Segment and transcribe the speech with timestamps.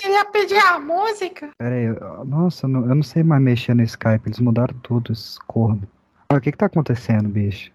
[0.00, 1.50] queria pedir a música.
[1.58, 4.74] Pera aí, eu- nossa, eu não, eu não sei mais mexer no Skype, eles mudaram
[4.82, 5.82] tudo, esses corno.
[6.28, 7.70] Ah, o que que tá acontecendo, bicho?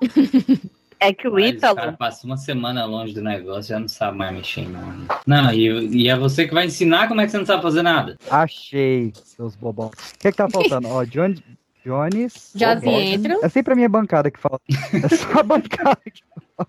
[1.00, 1.76] É que o Mas, Ítalo.
[1.76, 5.06] cara, passa uma semana longe do negócio, já não sabe mais mexer, não.
[5.26, 5.66] Não, e,
[6.04, 8.16] e é você que vai ensinar como é que você não sabe fazer nada.
[8.30, 9.88] Achei, seus bobão.
[9.88, 10.88] O que que tá faltando?
[10.88, 11.42] Ó, Johnny,
[11.84, 12.52] Jones...
[12.56, 12.90] Bobó.
[13.00, 13.38] entra.
[13.42, 14.64] É sempre a minha bancada que falta.
[15.04, 16.22] É só a bancada que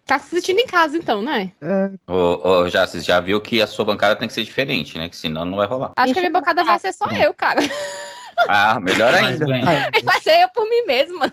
[0.05, 1.51] Tá se sentindo em casa, então, né?
[1.61, 4.97] é, Ô, ô, já, você já viu que a sua bancada tem que ser diferente,
[4.97, 5.07] né?
[5.07, 5.93] Que senão não vai rolar.
[5.95, 7.61] Acho que a minha bancada vai ser só eu, cara.
[8.47, 9.45] Ah, melhor ainda.
[10.03, 11.31] Vai ser eu por mim mesma.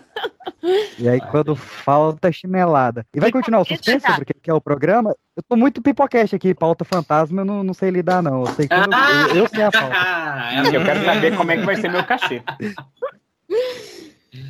[0.97, 3.05] E aí, quando falta, chinelada.
[3.13, 5.15] E vai continuar o suspense sobre o que é o programa?
[5.35, 8.41] Eu tô muito pipoquete aqui, pauta fantasma, eu não, não sei lidar, não.
[8.41, 9.93] Eu sei que eu, eu, sei a pauta.
[9.93, 12.41] Ah, Eu quero saber como é que vai ser meu cachê.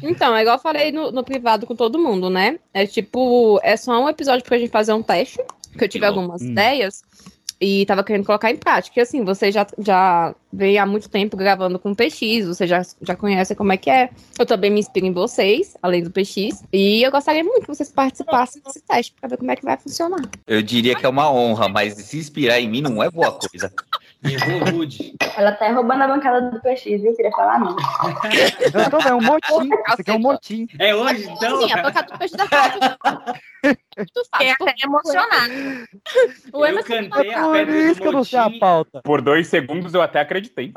[0.02, 2.60] Então, é igual eu falei no, no privado com todo mundo, né?
[2.74, 5.40] É tipo, é só um episódio pra gente fazer um teste,
[5.78, 6.20] que eu tive louco.
[6.20, 6.52] algumas Hum.
[6.52, 7.02] ideias
[7.62, 9.00] e tava querendo colocar em prática.
[9.00, 12.82] E assim, você já, já vem há muito tempo gravando com o PX, você já,
[13.02, 14.10] já conhece como é que é.
[14.38, 16.64] Eu também me inspiro em vocês, além do PX.
[16.74, 19.78] E eu gostaria muito que vocês participassem desse teste pra ver como é que vai
[19.78, 20.22] funcionar.
[20.46, 23.72] Eu diria que é uma honra, mas se inspirar em mim não é boa coisa.
[24.24, 25.14] Errou rude.
[25.36, 27.16] Ela tá roubando a bancada do PX, viu?
[27.16, 27.76] Queria falar não.
[28.74, 29.70] Eu tô vendo, é um motim.
[29.88, 30.68] Isso aqui é um motim.
[30.80, 31.62] É hoje, então?
[31.62, 32.98] Sim, a bancada do PX da casa.
[33.64, 34.52] Tu faz.
[34.60, 35.54] até emocionada.
[36.52, 38.60] O Eu Emerson cantei a Por pedra isso do que eu não sei a motim.
[38.60, 39.02] pauta.
[39.02, 40.74] Por dois segundos eu até acreditei.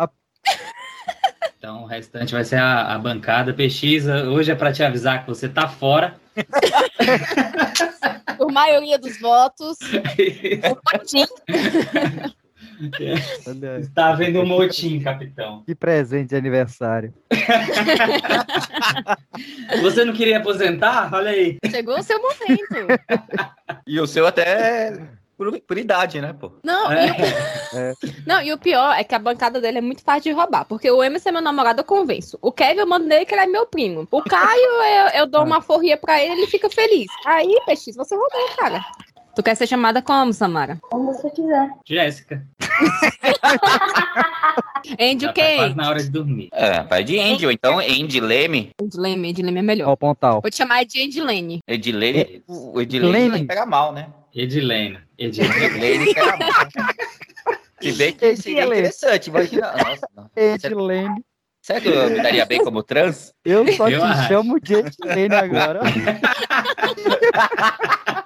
[1.59, 3.53] Então o restante vai ser a, a bancada.
[3.53, 6.15] Pesquisa, hoje é pra te avisar que você tá fora.
[8.37, 9.79] por maioria dos votos.
[10.93, 11.27] Olha
[13.81, 15.63] Está havendo um motim, capitão.
[15.65, 17.13] Que presente de aniversário.
[19.83, 21.13] Você não queria aposentar?
[21.13, 21.59] Olha aí.
[21.71, 23.01] Chegou o seu momento.
[23.87, 24.99] E o seu até
[25.37, 26.53] por, por idade, né, pô?
[26.63, 27.09] Não, É.
[27.09, 28.13] e o...
[28.27, 30.65] não, e o pior é que a bancada dele é muito fácil de roubar.
[30.65, 32.39] Porque o Emerson é meu namorado, eu convenço.
[32.41, 34.09] O Kevin, eu mando nele que ele é meu primo.
[34.11, 34.83] O Caio,
[35.15, 37.07] eu, eu dou uma forria pra ele ele fica feliz.
[37.27, 38.81] Aí, PX, você roubou, cara.
[39.37, 40.79] Tu quer ser chamada como, Samara?
[40.91, 41.69] Como você quiser.
[41.85, 42.43] Jéssica.
[44.99, 45.57] Andy o tá quê?
[45.57, 46.49] quase na hora de dormir.
[46.53, 48.71] É, vai de Andy, ou então Andy Leme.
[48.81, 49.93] Andy Leme, Andy Leme é Ó, melhor.
[49.93, 50.41] o Pontal.
[50.41, 51.61] Vou te chamar de Andy Lene.
[51.69, 54.09] Edilene, o Edilene pegar mal, né?
[54.35, 54.99] Edilene.
[55.19, 55.65] Edilene.
[55.67, 56.49] Edilene pega mal.
[57.83, 58.81] Se bem que seria Edilene.
[58.81, 59.73] interessante, imagina.
[59.73, 60.31] Nossa, não.
[60.35, 61.23] Edilene.
[61.61, 63.35] Será que eu me daria bem como trans?
[63.45, 64.29] Eu só Eu te acho.
[64.29, 65.81] chamo de Edilene agora.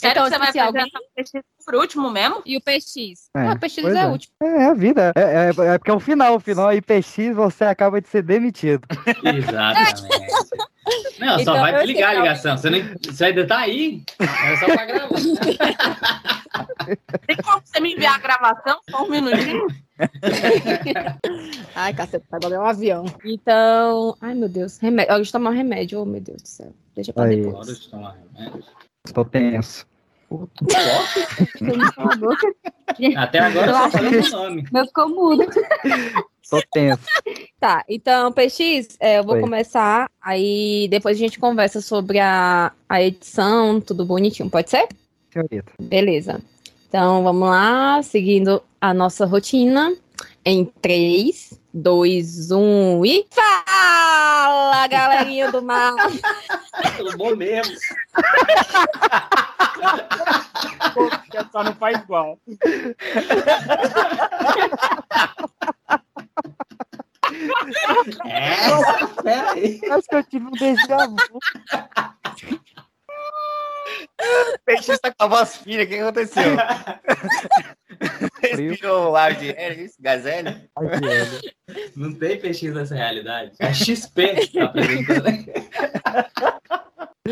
[0.00, 1.32] Sério Então, que você vai se alguém- apresentar o PX
[1.64, 2.42] por último mesmo?
[2.46, 3.28] E o PX?
[3.36, 4.06] É, Não, o PX é, é.
[4.06, 4.32] o último.
[4.42, 5.12] É, é a vida.
[5.14, 6.34] É, é, é porque é o final.
[6.36, 8.86] O final aí, PX, você acaba de ser demitido.
[9.24, 10.02] Exatamente.
[11.20, 12.56] Não, só Então, vai eu desligar a ligação.
[12.56, 14.02] Você, nem, você ainda tá aí?
[14.18, 15.08] É só pra gravar.
[17.26, 18.80] Tem como você me enviar a gravação?
[18.90, 19.66] Só um minutinho?
[21.76, 23.04] Ai, caceta, agora é um avião.
[23.24, 25.12] Então, ai meu Deus, remédio.
[25.14, 26.72] Olha, de tomar um remédio, oh meu Deus do céu.
[26.96, 27.36] Deixa pra Aí.
[27.36, 27.68] depois.
[27.68, 28.64] Hora de tomar remédio.
[29.06, 29.86] Estou tenso.
[33.16, 34.64] Até agora eu só falando o nome.
[34.72, 35.44] Meu ficou mudo.
[36.42, 37.02] Estou tenso.
[37.58, 39.40] Tá, então, PX, é, eu vou Oi.
[39.40, 44.88] começar, aí depois a gente conversa sobre a, a edição, tudo bonitinho, pode ser?
[45.32, 45.72] Senhorita.
[45.80, 46.40] Beleza.
[46.88, 49.94] Então, vamos lá, seguindo a nossa rotina.
[50.44, 53.26] Em 3, 2, 1 e.
[53.30, 55.94] Fala, galerinha do mar!
[56.96, 57.76] Pelo bom mesmo.
[61.52, 62.38] Só não faz igual.
[68.24, 69.80] É, peraí.
[69.90, 71.16] Acho que eu tive um déjà vu.
[74.64, 76.56] Peixe está com a voz fina, o que aconteceu?
[78.40, 80.70] Respirou o ar de é isso, gazelle?
[81.96, 83.52] Não tem pesquisa dessa realidade.
[83.58, 85.24] É XP que tá apresentando.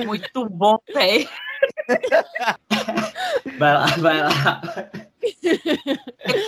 [0.06, 1.28] Muito bom, velho.
[3.58, 4.60] Vai lá, vai lá.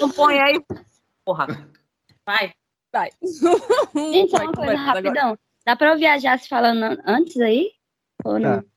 [0.01, 0.61] Compõe aí.
[1.25, 1.47] Porra.
[2.27, 2.53] Vai.
[2.93, 3.11] Vai.
[3.23, 4.85] Gente, só uma coisa começa agora.
[4.95, 5.39] rapidão.
[5.67, 7.73] Dá pra eu viajar se falando an- antes aí?
[8.25, 8.63] Ou não?
[8.63, 8.69] Tá.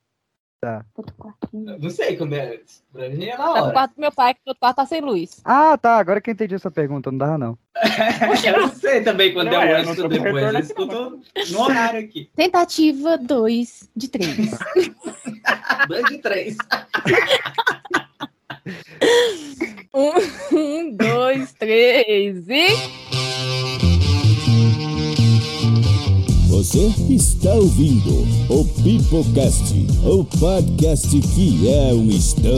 [1.18, 1.78] Quartinho.
[1.80, 2.60] Não sei quando é.
[2.92, 3.72] Pra mim é na Tá pro hora.
[3.74, 5.42] quarto do meu pai, que outro quarto tá sem luz.
[5.44, 5.98] Ah, tá.
[5.98, 7.12] Agora que eu entendi essa pergunta.
[7.12, 7.58] Não dava, não.
[8.46, 10.44] Eu não sei também quando Não, é eu o não antes ou depois.
[10.44, 11.22] Eu aqui, escuto
[11.52, 12.30] no horário aqui.
[12.36, 14.52] Tentativa 2 de 3.
[15.88, 16.58] Dois de três.
[19.94, 23.93] um, dois, três e.
[26.54, 29.74] Você está ouvindo o Pipocast,
[30.06, 32.54] o podcast que é um estouro.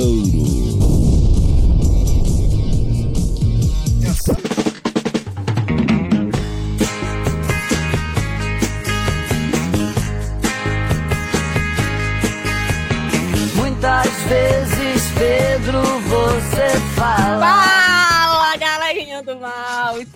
[13.56, 17.85] Muitas vezes, Pedro, você fala.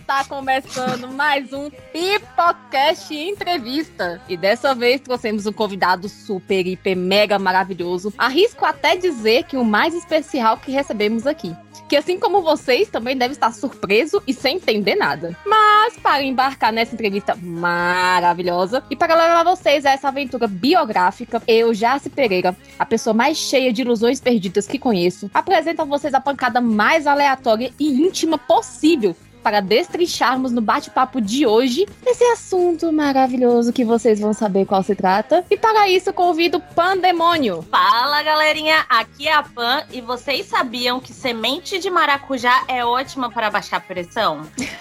[0.10, 4.20] Está começando mais um Pipocast Entrevista.
[4.28, 8.12] E dessa vez trouxemos um convidado super, hiper, mega maravilhoso.
[8.18, 11.56] Arrisco até dizer que o mais especial que recebemos aqui.
[11.88, 15.38] Que assim como vocês, também deve estar surpreso e sem entender nada.
[15.46, 21.72] Mas para embarcar nessa entrevista maravilhosa e para levar vocês a essa aventura biográfica, eu,
[21.72, 26.20] Jace Pereira, a pessoa mais cheia de ilusões perdidas que conheço, apresento a vocês a
[26.20, 33.74] pancada mais aleatória e íntima possível para destrincharmos no bate-papo de hoje esse assunto maravilhoso
[33.74, 35.46] que vocês vão saber qual se trata.
[35.50, 37.62] E para isso convido Pandemônio.
[37.70, 38.86] Fala, galerinha.
[38.90, 43.78] Aqui é a Pan e vocês sabiam que semente de maracujá é ótima para baixar
[43.78, 44.42] a pressão?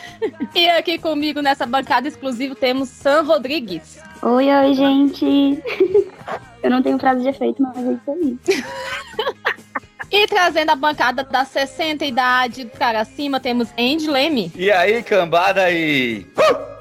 [0.52, 4.00] E aqui comigo nessa bancada exclusiva temos Sam Rodrigues.
[4.20, 5.62] Oi, oi, gente.
[6.60, 8.38] Eu não tenho frase de efeito, mas é isso aí.
[10.10, 14.52] E trazendo a bancada da 60 idade para cima, temos Andy Leme.
[14.54, 16.26] E aí, cambada aí?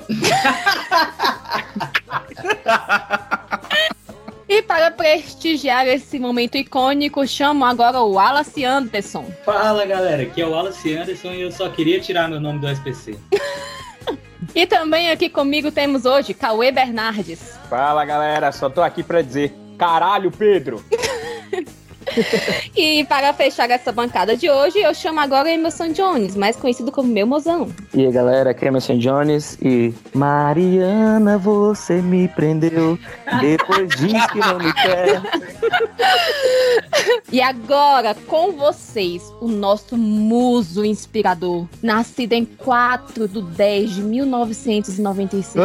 [4.50, 9.26] E para prestigiar esse momento icônico, chamo agora o Wallace Anderson.
[9.44, 12.70] Fala galera, aqui é o Wallace Anderson e eu só queria tirar meu nome do
[12.70, 13.18] SPC.
[14.56, 17.60] E também aqui comigo temos hoje Cauê Bernardes.
[17.70, 18.52] Fala, galera.
[18.52, 20.84] Só tô aqui pra dizer, caralho, Pedro.
[22.76, 27.12] E para fechar essa bancada de hoje, eu chamo agora Emerson Jones, mais conhecido como
[27.12, 27.70] meu mozão.
[27.94, 32.98] E aí galera, aqui é Emerson Jones e Mariana, você me prendeu,
[33.42, 35.22] depois diz que não me quer.
[37.32, 45.56] E agora, com vocês, o nosso muso inspirador, nascido em 4 de 10 de 1996.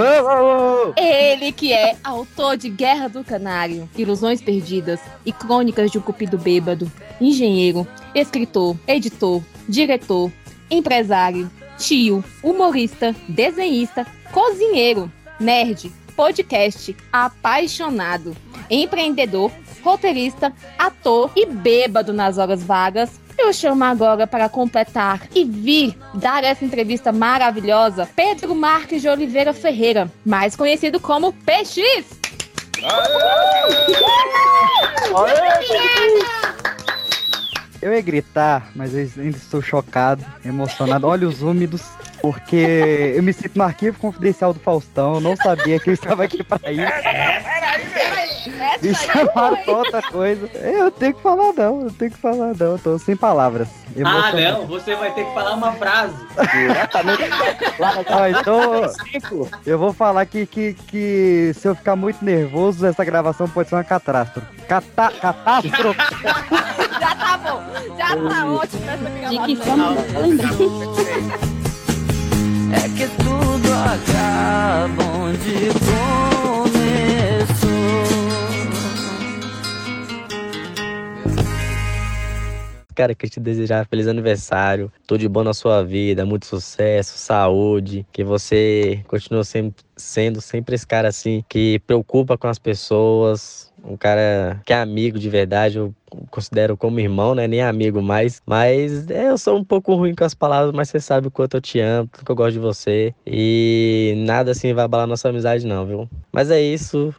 [0.96, 6.36] Ele que é autor de Guerra do Canário, Ilusões Perdidas e Crônicas de um Cupido
[6.42, 6.90] Bêbado,
[7.20, 10.30] engenheiro, escritor, editor, diretor,
[10.70, 18.36] empresário, tio, humorista, desenhista, cozinheiro, nerd, podcast, apaixonado,
[18.70, 19.50] empreendedor,
[19.82, 23.20] roteirista, ator e bêbado nas horas vagas.
[23.38, 29.52] Eu chamo agora para completar e vir dar essa entrevista maravilhosa Pedro Marques de Oliveira
[29.52, 32.21] Ferreira, mais conhecido como PX.
[37.80, 41.82] Eu ia gritar, mas ainda estou chocado, emocionado, olhos úmidos,
[42.20, 46.22] porque eu me sinto no arquivo confidencial do Faustão, eu não sabia que eu estava
[46.22, 46.82] aqui para isso.
[48.82, 50.48] Me chamaram pra outra coisa.
[50.58, 53.68] Eu tenho que falar não, eu tenho que falar não, eu tô sem palavras.
[54.04, 56.14] Ah, não, você vai ter que falar uma frase.
[58.08, 58.82] Ó, então,
[59.66, 63.76] eu vou falar que, que, que se eu ficar muito nervoso, essa gravação pode ser
[63.76, 64.46] uma catástrofe.
[64.66, 66.00] Cata catástrofe?
[67.02, 67.62] Já tá bom,
[67.98, 68.82] já tá ótimo
[69.28, 69.96] De que forma.
[72.72, 76.51] É que tudo acaba onde começou.
[83.02, 88.06] Cara, queria te desejar feliz aniversário, tudo de bom na sua vida, muito sucesso, saúde,
[88.12, 93.96] que você continue sempre, sendo sempre esse cara assim, que preocupa com as pessoas, um
[93.96, 95.92] cara que é amigo de verdade, eu
[96.30, 97.48] considero como irmão, né?
[97.48, 98.40] Nem amigo mais.
[98.46, 101.56] Mas é, eu sou um pouco ruim com as palavras, mas você sabe o quanto
[101.56, 103.12] eu te amo, o quanto eu gosto de você.
[103.26, 106.08] E nada assim vai abalar nossa amizade, não, viu?
[106.32, 107.12] Mas é isso.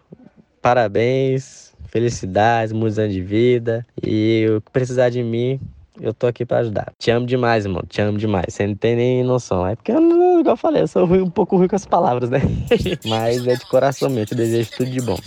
[0.62, 1.62] Parabéns.
[1.94, 3.86] Felicidades, muitos anos de vida.
[4.02, 5.60] E o que precisar de mim,
[6.02, 6.92] eu tô aqui pra ajudar.
[6.98, 7.84] Te amo demais, irmão.
[7.88, 8.46] Te amo demais.
[8.52, 9.66] Você não tem nem noção.
[9.68, 12.32] É porque, eu não- igual eu falei, eu sou um pouco ruim com as palavras,
[12.32, 12.40] né?
[13.06, 14.26] Mas é de coração mesmo.
[14.26, 15.20] Te desejo tudo de bom.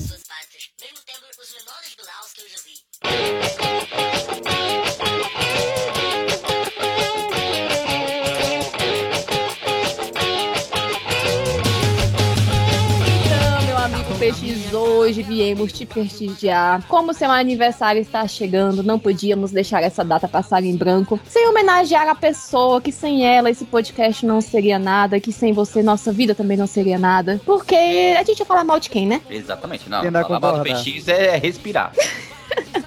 [12.26, 14.65] Então, meu amigo PX,
[14.96, 16.82] hoje viemos te prestigiar.
[16.88, 22.08] Como seu aniversário está chegando, não podíamos deixar essa data passar em branco sem homenagear
[22.08, 26.34] a pessoa que sem ela esse podcast não seria nada, que sem você nossa vida
[26.34, 27.40] também não seria nada.
[27.44, 27.74] Porque
[28.18, 29.20] a gente ia falar mal de quem, né?
[29.28, 30.02] Exatamente, não.
[30.02, 30.64] Falar mal do?
[30.64, 31.92] PX é respirar.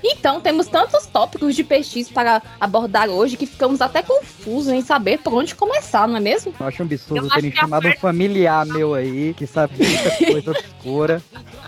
[0.03, 5.19] Então, temos tantos tópicos de PX para abordar hoje que ficamos até confusos em saber
[5.19, 6.53] por onde começar, não é mesmo?
[6.59, 11.21] Eu acho um absurdo terem chamado um familiar meu aí, que sabe muita coisa obscura.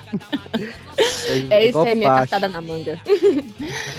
[1.50, 3.00] É isso igual aí, minha cartada na manga.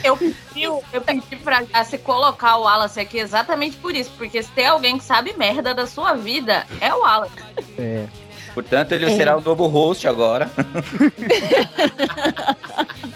[0.05, 4.11] Eu pedi, eu pedi pra você colocar o Wallace aqui exatamente por isso.
[4.19, 7.33] Porque se tem alguém que sabe merda da sua vida, é o Wallace.
[7.79, 8.07] É.
[8.55, 9.17] Portanto, ele É.
[9.17, 10.51] será o novo host agora.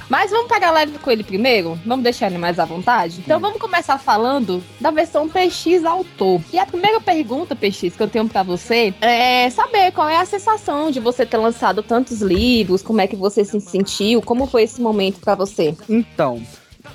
[0.09, 1.79] Mas vamos pegar leve com ele primeiro?
[1.85, 3.21] Vamos deixar ele mais à vontade?
[3.21, 6.41] Então vamos começar falando da versão PX autor.
[6.53, 10.25] E a primeira pergunta, PX, que eu tenho pra você é saber qual é a
[10.25, 14.63] sensação de você ter lançado tantos livros, como é que você se sentiu, como foi
[14.63, 15.77] esse momento pra você?
[15.89, 16.43] Então,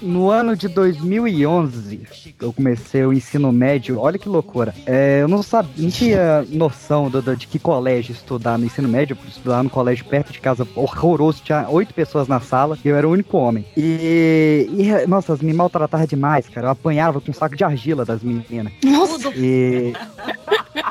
[0.01, 2.01] no ano de 2011,
[2.41, 3.99] eu comecei o ensino médio.
[3.99, 4.73] Olha que loucura.
[4.85, 8.87] É, eu não sabia, não tinha noção do- do- de que colégio estudar no ensino
[8.87, 9.17] médio.
[9.23, 11.41] Eu estudar no colégio perto de casa, horroroso.
[11.43, 13.65] Tinha oito pessoas na sala e eu era o único homem.
[13.77, 16.67] E, e, nossa, me maltratavam demais, cara.
[16.67, 18.73] Eu apanhava com um saco de argila das meninas.
[18.83, 19.29] Nossa!
[19.35, 19.93] E,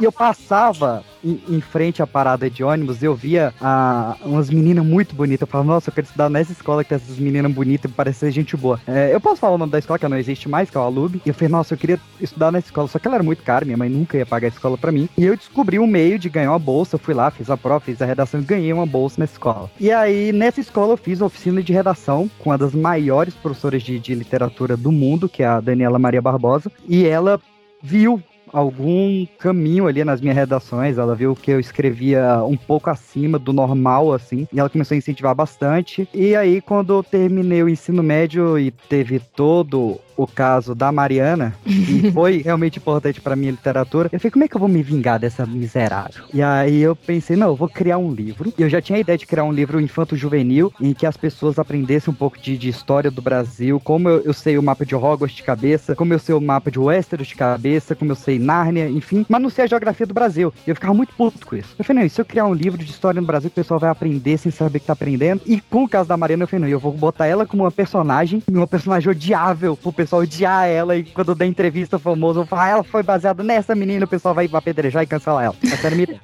[0.00, 4.48] e eu passava em, em frente à parada de ônibus e eu via ah, umas
[4.50, 5.42] meninas muito bonitas.
[5.42, 8.20] Eu falava, nossa, eu quero estudar nessa escola que tem essas meninas bonitas e parece
[8.20, 8.80] ser gente boa.
[8.86, 10.82] É, eu posso falar o nome da escola que não existe mais, que é o
[10.82, 11.20] Alub.
[11.24, 12.88] E eu falei, nossa, eu queria estudar nessa escola.
[12.88, 15.08] Só que ela era muito cara, minha mãe nunca ia pagar a escola pra mim.
[15.16, 16.96] E eu descobri um meio de ganhar uma bolsa.
[16.96, 19.70] Eu fui lá, fiz a prova, fiz a redação e ganhei uma bolsa nessa escola.
[19.78, 23.98] E aí, nessa escola, eu fiz oficina de redação com uma das maiores professoras de,
[23.98, 26.70] de literatura do mundo, que é a Daniela Maria Barbosa.
[26.88, 27.40] E ela
[27.82, 30.98] viu algum caminho ali nas minhas redações.
[30.98, 34.98] Ela viu que eu escrevia um pouco acima do normal, assim, e ela começou a
[34.98, 36.08] incentivar bastante.
[36.14, 41.54] E aí, quando eu terminei o ensino médio e teve todo o caso da Mariana,
[41.64, 44.82] que foi realmente importante pra minha literatura, eu falei, como é que eu vou me
[44.82, 46.24] vingar dessa miserável?
[46.32, 48.52] E aí eu pensei, não, eu vou criar um livro.
[48.58, 51.58] E eu já tinha a ideia de criar um livro infanto-juvenil, em que as pessoas
[51.58, 54.94] aprendessem um pouco de, de história do Brasil, como eu, eu sei o mapa de
[54.94, 58.38] Hogwarts de cabeça, como eu sei o mapa de Westeros de cabeça, como eu sei
[58.38, 60.52] Nárnia, enfim, mas não sei a geografia do Brasil.
[60.66, 61.74] E eu ficava muito puto com isso.
[61.78, 63.62] Eu falei, não, e se eu criar um livro de história no Brasil, que o
[63.62, 65.42] pessoal vai aprender sem saber que tá aprendendo?
[65.46, 67.70] E com o caso da Mariana, eu falei, não, eu vou botar ela como uma
[67.70, 72.62] personagem, uma personagem odiável, pro pessoal odiar ela, e quando der entrevista famosa, eu falo,
[72.62, 75.56] ah, ela foi baseada nessa menina, o pessoal vai apedrejar e cancelar ela.
[75.62, 76.20] Essa era minha.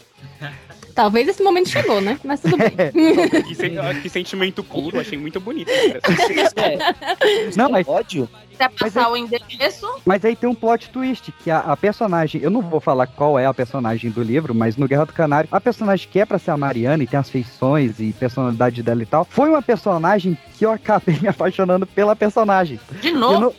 [0.96, 2.18] Talvez esse momento chegou, né?
[2.24, 2.72] Mas tudo bem.
[3.46, 5.70] Que, sen- que sentimento puro, achei muito bonito.
[7.54, 9.86] Não, mas, Quer passar o endereço?
[10.06, 13.38] mas aí tem um plot twist, que a, a personagem, eu não vou falar qual
[13.38, 16.38] é a personagem do livro, mas no Guerra do Canário, a personagem que é pra
[16.38, 20.38] ser a Mariana e tem as feições e personalidade dela e tal, foi uma personagem
[20.56, 22.80] que eu acabei me apaixonando pela personagem.
[23.02, 23.54] De Eu novo?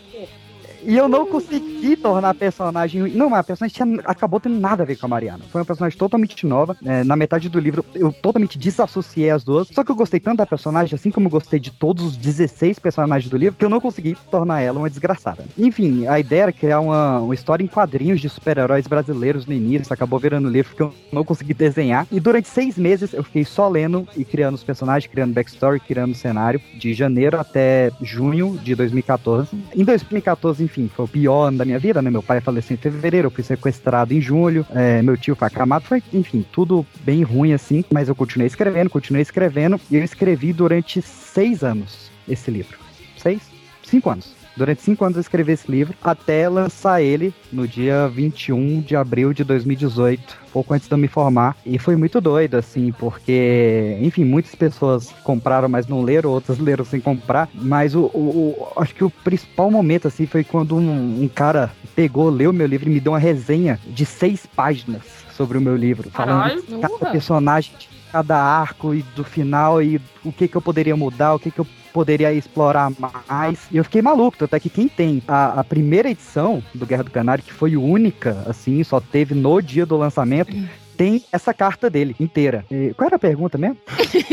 [0.88, 3.04] E eu não consegui tornar a personagem.
[3.10, 5.44] Não, mas a personagem tinha- acabou tendo nada a ver com a Mariana.
[5.52, 6.78] Foi uma personagem totalmente nova.
[6.86, 9.68] É, na metade do livro, eu totalmente desassociei as duas.
[9.68, 12.80] Só que eu gostei tanto da personagem, assim como eu gostei de todos os 16
[12.80, 15.44] personagens do livro, que eu não consegui tornar ela uma desgraçada.
[15.58, 19.94] Enfim, a ideia era criar uma, uma história em quadrinhos de super-heróis brasileiros no início.
[19.94, 22.08] Acabou virando livro que eu não consegui desenhar.
[22.10, 26.16] E durante seis meses eu fiquei só lendo e criando os personagens, criando backstory, criando
[26.16, 29.50] cenário, de janeiro até junho de 2014.
[29.76, 32.12] Em 2014, enfim, foi o pior ano da minha vida, né?
[32.12, 35.86] Meu pai faleceu em fevereiro, eu fui sequestrado em julho, é, meu tio foi acamado,
[35.86, 40.54] foi, enfim, tudo bem ruim assim, mas eu continuei escrevendo, continuei escrevendo, e eu escrevi
[40.54, 42.78] durante seis anos esse livro.
[43.18, 43.42] Seis?
[43.84, 44.37] Cinco anos.
[44.58, 49.32] Durante cinco anos eu escrevi esse livro, até lançar ele no dia 21 de abril
[49.32, 51.56] de 2018, pouco antes de eu me formar.
[51.64, 56.84] E foi muito doido, assim, porque, enfim, muitas pessoas compraram, mas não leram, outras leram
[56.84, 57.48] sem comprar.
[57.54, 61.72] Mas o, o- o- acho que o principal momento, assim, foi quando um, um cara
[61.96, 65.04] pegou, leu meu livro e me deu uma resenha de seis páginas
[65.36, 69.82] sobre o meu livro, falando Caralho, de cada personagem, de cada arco e do final
[69.82, 72.92] e o que que eu poderia mudar, o que que eu poderia explorar
[73.28, 73.60] mais.
[73.72, 77.12] E eu fiquei maluco, até que quem tem a, a primeira edição do Guerra do
[77.12, 80.56] Canário, que foi única, assim, só teve no dia do lançamento,
[80.96, 82.66] tem essa carta dele inteira.
[82.72, 83.78] E qual era a pergunta mesmo?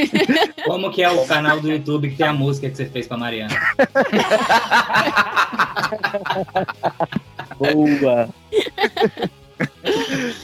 [0.65, 3.15] Como que é o canal do YouTube que tem a música que você fez com
[3.15, 3.55] a Mariana?
[7.59, 8.29] Boa.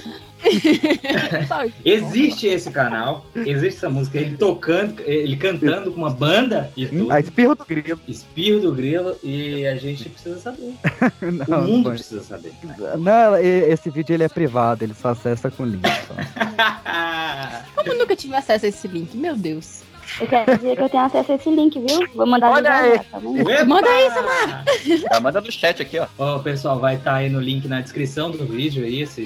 [1.84, 7.12] Existe esse canal, existe essa música, ele tocando, ele cantando com uma banda e tudo.
[7.12, 8.00] A espirro do grilo.
[8.06, 10.74] Espirro do grilo e a gente precisa saber.
[11.48, 12.52] Não, o mundo precisa saber.
[12.98, 15.82] Não, esse vídeo ele é privado, ele só acessa com link.
[16.06, 16.14] Só.
[17.74, 19.16] Como eu nunca tive acesso a esse link?
[19.16, 19.89] Meu Deus.
[20.18, 22.08] Eu quero dizer que eu tenho acesso a esse link, viu?
[22.14, 22.92] Vou mandar Olha aí.
[22.92, 23.20] Lá, tá
[23.64, 24.64] Manda aí, Samara.
[25.08, 26.06] Tá, manda no chat aqui, ó.
[26.18, 29.24] Ó, oh, pessoal, vai estar tá aí no link na descrição do vídeo aí, esse,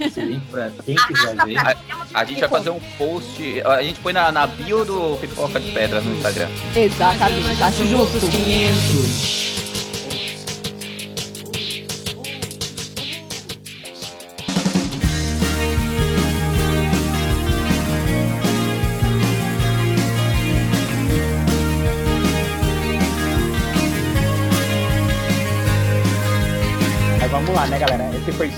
[0.00, 1.58] esse link pra quem quiser ver.
[1.58, 1.76] A,
[2.14, 5.70] a, gente vai fazer um post, a gente põe na, na bio do Pipoca de
[5.72, 6.48] Pedra no Instagram.
[6.74, 8.18] Exatamente, acho justo.
[8.20, 9.61] 500.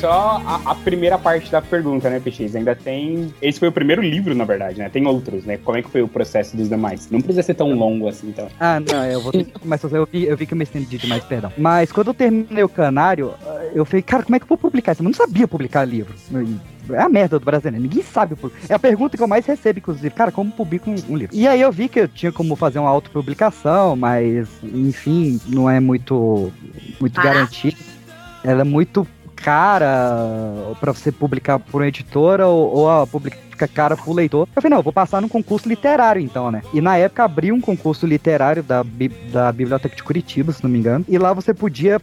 [0.04, 2.54] Só a, a primeira parte da pergunta, né, PX?
[2.56, 3.32] Ainda tem.
[3.40, 4.90] Esse foi o primeiro livro, na verdade, né?
[4.90, 5.56] Tem outros, né?
[5.56, 7.08] Como é que foi o processo dos demais?
[7.10, 8.48] Não precisa ser tão longo assim, então.
[8.60, 9.88] Ah, não, eu vou ter que começar.
[9.90, 11.50] Eu vi, eu vi que eu me estendi demais, perdão.
[11.56, 13.32] Mas quando eu terminei o canário,
[13.74, 15.00] eu falei, cara, como é que eu vou publicar isso?
[15.00, 16.12] Eu não sabia publicar livro.
[16.90, 18.36] É a merda do brasileiro, ninguém sabe.
[18.68, 21.34] É a pergunta que eu mais recebo, inclusive, cara, como publica um, um livro?
[21.34, 25.80] E aí eu vi que eu tinha como fazer uma autopublicação, mas, enfim, não é
[25.80, 26.52] muito,
[27.00, 27.22] muito Ah.
[27.24, 27.76] garantido.
[28.44, 29.06] Ela é muito
[29.44, 34.48] cara pra você publicar por uma editora ou, ou a publica cara pro leitor.
[34.56, 36.62] Eu falei, não, eu vou passar num concurso literário então, né?
[36.72, 38.84] E na época abriu um concurso literário da,
[39.30, 42.00] da Biblioteca de Curitiba, se não me engano, e lá você podia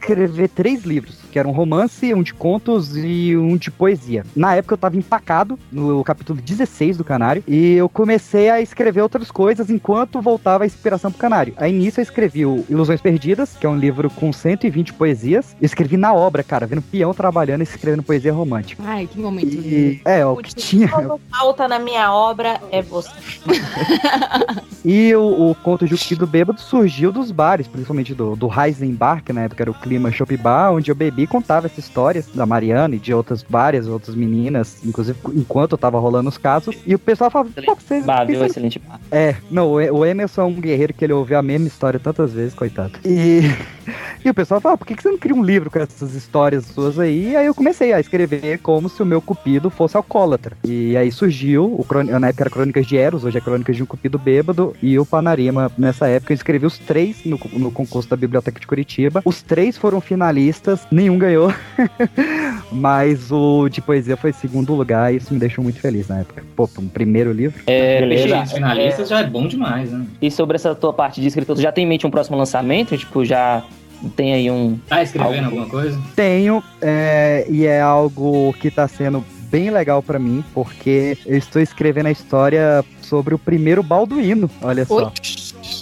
[0.00, 4.24] escrever três livros, que eram um romance, um de contos e um de poesia.
[4.34, 9.02] Na época eu tava empacado no capítulo 16 do Canário e eu comecei a escrever
[9.02, 11.54] outras coisas enquanto voltava a inspiração pro Canário.
[11.56, 15.56] Aí nisso eu escrevi o Ilusões Perdidas, que é um livro com 120 poesias.
[15.60, 18.82] Eu escrevi na obra, cara, vendo peão trabalhando e escrevendo poesia romântica.
[18.86, 19.54] Ai, que momento.
[19.54, 20.88] E, é, o que tinha.
[20.88, 23.10] Quando falta na minha obra é você.
[24.84, 29.32] E o, o conto de O Bêbado surgiu dos bares, principalmente do, do Heisenbar, que
[29.32, 32.46] na época era o clima Shop Bar, onde eu bebi e contava essa história da
[32.46, 36.76] Mariana e de outras várias outras meninas, inclusive enquanto eu tava rolando os casos.
[36.86, 38.04] E o pessoal falava, pô, vocês.
[38.04, 38.44] Bah, viu?
[38.44, 39.00] Excelente bar.
[39.10, 42.54] É, não, o Emerson é um guerreiro que ele ouviu a mesma história tantas vezes,
[42.54, 42.92] coitado.
[43.04, 43.40] E,
[44.24, 46.66] e o pessoal fala, por que, que você não cria um livro com essas histórias
[46.66, 47.32] suas aí?
[47.32, 50.56] E aí eu comecei a escrever como se o meu cupido fosse alcoólatra.
[50.62, 51.86] E aí surgiu, o
[52.20, 55.04] na época era Crônicas de Eros, hoje é Crônicas de um Cupido Bêbado, e o
[55.04, 59.20] Panarima, nessa época, eu escrevi os três no, no concurso da Biblioteca de Curitiba.
[59.24, 61.52] Os três foram finalistas, nenhum ganhou.
[62.70, 66.44] Mas o de poesia foi segundo lugar, e isso me deixou muito feliz na época.
[66.54, 67.62] Pô, um primeiro livro.
[67.66, 70.06] É, Beleza, finalistas já é bom demais, né?
[70.20, 72.96] E sobre essa tua parte de escritor, tu já tem em mente um próximo lançamento?
[72.96, 73.64] Tipo, já
[74.14, 74.78] tem aí um.
[74.88, 76.00] Tá escrevendo Algo- alguma coisa?
[76.14, 81.60] Tenho, é, e é algo que tá sendo bem legal pra mim, porque eu estou
[81.60, 85.12] escrevendo a história sobre o primeiro Balduíno, olha só.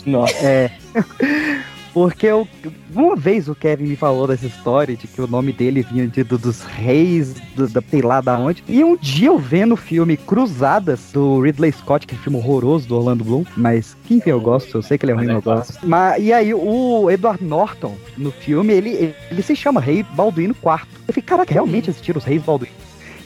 [0.07, 0.35] Nossa.
[0.47, 0.71] É.
[1.92, 2.46] Porque eu,
[2.94, 6.22] uma vez o Kevin me falou dessa história de que o nome dele vinha de,
[6.22, 8.62] do- dos reis, do, da, sei lá da onde.
[8.68, 12.38] E um dia eu vendo o filme Cruzadas, do Ridley Scott, que é um filme
[12.38, 15.29] horroroso do Orlando Bloom, mas que enfim eu gosto, eu sei que ele é ruim,
[15.31, 15.79] é eu gosto.
[15.87, 20.87] Mas, e aí o Edward Norton, no filme, ele, ele se chama Rei Balduíno IV.
[21.09, 22.74] Eu falei, caraca, realmente assistiram os reis Balduíno.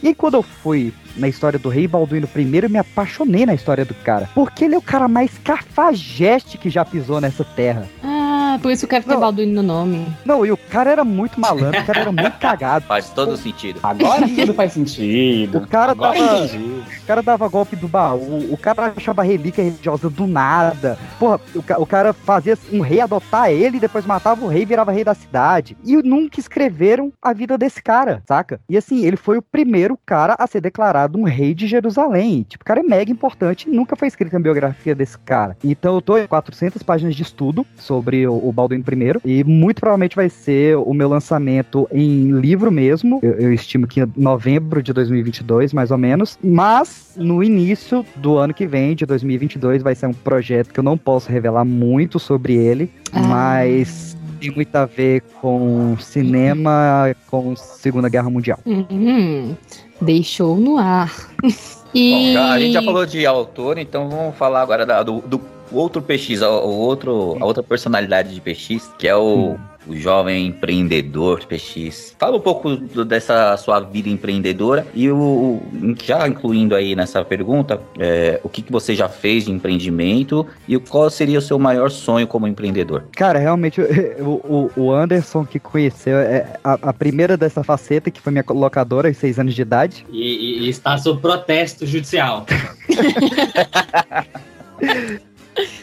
[0.02, 3.54] E aí, quando eu fui na história do Rei Balduíno I, eu me apaixonei na
[3.54, 4.28] história do cara.
[4.34, 7.88] Porque ele é o cara mais cafajeste que já pisou nessa terra.
[8.02, 9.20] Ah, por isso que eu quero ter.
[9.20, 10.06] Balduino no nome.
[10.24, 12.86] Não, e o cara era muito malandro, o cara era muito cagado.
[12.88, 13.80] Faz todo sentido.
[13.82, 15.58] Agora tudo faz sentido.
[15.58, 16.82] O cara Agora entendi.
[17.02, 20.98] O cara dava golpe do baú, o cara achava relíquia religiosa do nada.
[21.18, 24.92] Porra, o, o cara fazia um rei adotar ele, depois matava o rei e virava
[24.92, 25.76] rei da cidade.
[25.84, 28.60] E nunca escreveram a vida desse cara, saca?
[28.68, 32.42] E assim, ele foi o primeiro cara a ser declarado um rei de Jerusalém.
[32.48, 35.56] Tipo, o cara é mega importante e nunca foi escrita a biografia desse cara.
[35.62, 38.84] Então eu tô em 400 páginas de estudo sobre o, o Balduino
[39.24, 43.20] I e muito provavelmente vai ser o meu lançamento em livro mesmo.
[43.22, 46.38] Eu, eu estimo que em novembro de 2022, mais ou menos.
[46.42, 50.84] Mas no início do ano que vem, de 2022, vai ser um projeto que eu
[50.84, 53.20] não posso revelar muito sobre ele, Ah.
[53.20, 58.58] mas tem muito a ver com cinema, com Segunda Guerra Mundial.
[58.66, 59.54] Hum,
[60.00, 61.12] deixou no ar.
[61.94, 62.10] E...
[62.10, 65.38] Bom, já- a gente já falou de autor, então vamos falar agora da- do, do
[65.78, 69.56] outro PX, o, o outro, a outra personalidade de PX, que é o,
[69.86, 72.14] o jovem empreendedor PX.
[72.18, 77.24] Fala um pouco do- dessa sua vida empreendedora e o, o- já incluindo aí nessa
[77.24, 81.58] pergunta, é, o que, que você já fez de empreendimento e qual seria o seu
[81.58, 83.04] maior sonho como empreendedor?
[83.16, 83.80] Cara, realmente,
[84.20, 88.44] o, o- o Anderson que conheceu é a, a primeira dessa faceta, que foi minha
[88.48, 90.06] locadora aos seis anos de idade.
[90.10, 92.46] E, e- e está sob protesto judicial.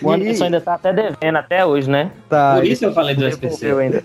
[0.01, 2.11] O Anderson ainda tá até devendo até hoje, né?
[2.27, 3.71] Tá, Por isso eu falei do SPC.
[3.71, 4.03] Ainda.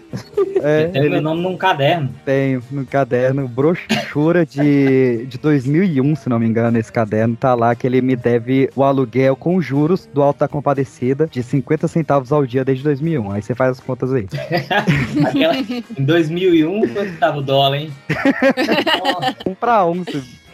[0.62, 2.10] é, Tem meu nome num caderno.
[2.24, 7.36] Tenho no caderno, brochura de, de 2001, se não me engano, esse caderno.
[7.36, 11.42] Tá lá que ele me deve o aluguel com juros do Alto da Compadecida de
[11.42, 13.30] 50 centavos ao dia desde 2001.
[13.32, 14.26] Aí você faz as contas aí.
[15.24, 17.90] Aquela, em 2001, quanto tava o dólar, hein?
[19.46, 20.02] Um pra um.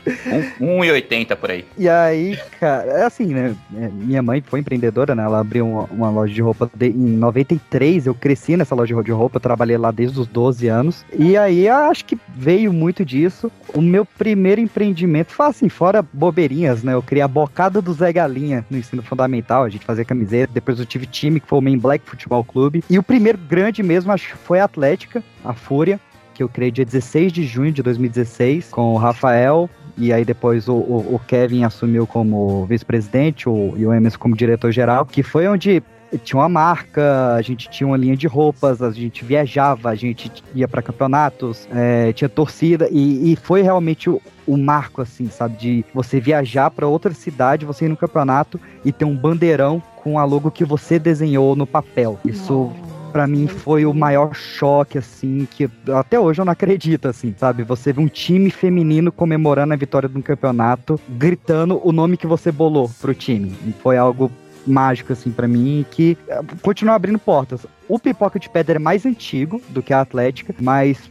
[0.04, 1.64] Se- Um- 1,80 por aí.
[1.78, 3.54] E aí, cara, é assim, né?
[3.76, 5.22] é, Minha mãe foi empreendedora, né?
[5.22, 8.06] Ela abriu uma, uma loja de roupa de- em 93.
[8.06, 11.04] Eu cresci nessa loja de roupa, eu trabalhei lá desde os 12 anos.
[11.16, 13.50] E aí, acho que veio muito disso.
[13.74, 16.94] O meu primeiro empreendimento foi assim, fora bobeirinhas, né?
[16.94, 19.64] Eu criei a bocada do Zé Galinha no ensino fundamental.
[19.64, 20.52] A gente fazia camiseta.
[20.52, 22.82] Depois eu tive time, que foi o Main Black Futebol Clube.
[22.90, 25.98] E o primeiro grande mesmo, acho que foi a Atlética, a Fúria.
[26.32, 29.68] que eu criei dia 16 de junho de 2016, com o Rafael.
[30.00, 35.04] E aí depois o, o- o Kevin assumiu como vice-presidente e o Emerson como diretor-geral,
[35.04, 35.82] que foi onde
[36.24, 40.30] tinha uma marca, a gente tinha uma linha de roupas, a gente viajava, a gente
[40.54, 45.56] ia para campeonatos, é, tinha torcida e, e foi realmente o, o marco, assim, sabe,
[45.56, 50.18] de você viajar para outra cidade, você ir no campeonato e ter um bandeirão com
[50.18, 52.18] a logo que você desenhou no papel.
[52.24, 52.72] Isso
[53.12, 57.62] Pra mim foi o maior choque, assim, que até hoje eu não acredito, assim, sabe?
[57.64, 62.26] Você vê um time feminino comemorando a vitória de um campeonato, gritando o nome que
[62.26, 63.52] você bolou pro time.
[63.66, 64.30] E foi algo
[64.66, 67.66] mágico, assim, pra mim, que eh, continua abrindo portas.
[67.88, 71.10] O Pipoca de Pedra é mais antigo do que a Atlética, mas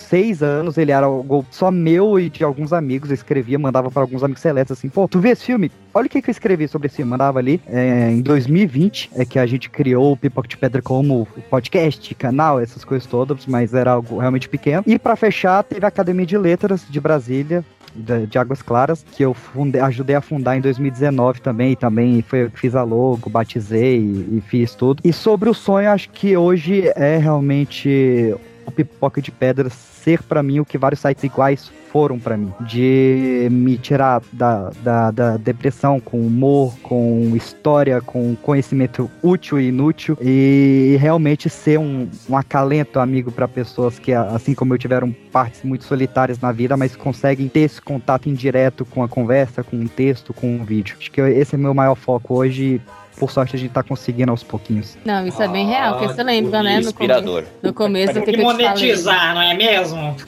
[0.00, 3.10] seis anos ele era algo só meu e de alguns amigos.
[3.10, 5.70] Eu escrevia, mandava para alguns amigos seletos assim: pô, tu vê esse filme?
[5.92, 7.10] Olha o que, que eu escrevi sobre esse filme.
[7.10, 7.60] Mandava ali.
[7.66, 12.60] É, em 2020 é que a gente criou o Pipoca de Pedra como podcast, canal,
[12.60, 14.82] essas coisas todas, mas era algo realmente pequeno.
[14.86, 17.64] E para fechar, teve a Academia de Letras de Brasília.
[17.94, 22.22] de de Águas Claras, que eu fundei- ajudei a fundar em 2019 também, e também
[22.22, 25.00] foi fiz a logo, batizei e, e fiz tudo.
[25.04, 28.34] E sobre o sonho, acho que hoje é realmente
[28.66, 32.52] o Pipoca de Pedra ser pra mim o que vários sites iguais foram pra mim.
[32.60, 39.68] De me tirar da, da, da depressão com humor, com história, com conhecimento útil e
[39.68, 45.14] inútil e realmente ser um, um acalento amigo pra pessoas que, assim como eu, tiveram
[45.30, 49.76] partes muito solitárias na vida, mas conseguem ter esse contato indireto com a conversa, com
[49.76, 50.96] um texto, com um vídeo.
[50.98, 52.80] Acho que esse é meu maior foco hoje.
[53.16, 54.98] Por sorte, a gente tá conseguindo aos pouquinhos.
[55.04, 56.74] Não, isso é bem real, porque você lembra, né?
[56.74, 57.42] No Inspirador.
[57.44, 58.66] começo, no começo que, Tem que que eu te falei.
[58.68, 60.16] monetizar, não é mesmo?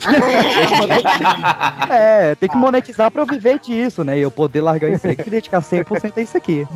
[1.91, 4.19] É, tem que monetizar pra eu viver disso, né?
[4.19, 6.67] E eu poder largar o emprego e dedicar 100% a isso aqui.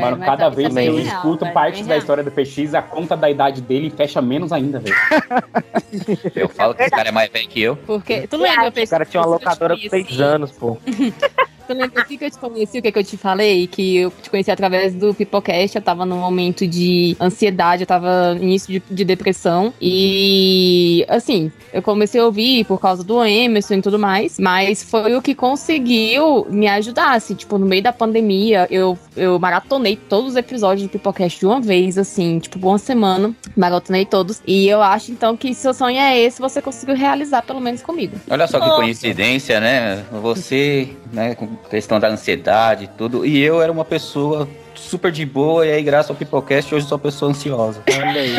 [0.00, 2.30] Mano, mas cada tá- vez isso é que eu escuto velho, partes da história do
[2.30, 4.96] PX, a conta da idade dele fecha menos ainda, velho.
[6.34, 7.76] Eu falo que esse cara é mais velho que eu.
[7.76, 10.76] Porque, tu lembra, O cara tinha uma locadora com seis anos, pô.
[11.68, 13.66] Tu lembra assim que eu te conheci, o que, que eu te falei?
[13.66, 18.34] Que eu te conheci através do Pipocast, eu tava num momento de ansiedade, eu tava
[18.34, 19.74] no início de, de depressão.
[19.78, 25.14] E, assim, eu comecei a ouvir por causa do Emerson e tudo mais, mas foi
[25.14, 30.30] o que conseguiu me ajudar, assim, tipo, no meio da pandemia, eu, eu maratonei todos
[30.30, 34.40] os episódios do Pipocast de uma vez, assim, tipo, uma semana, maratonei todos.
[34.46, 37.82] E eu acho, então, que se o sonho é esse, você conseguiu realizar, pelo menos
[37.82, 38.16] comigo.
[38.30, 40.02] Olha só que coincidência, né?
[40.10, 45.26] Você, né, com questão da ansiedade e tudo, e eu era uma pessoa super de
[45.26, 47.82] boa, e aí, graças ao Pipocast, hoje sou uma pessoa ansiosa.
[47.88, 48.36] Olha aí.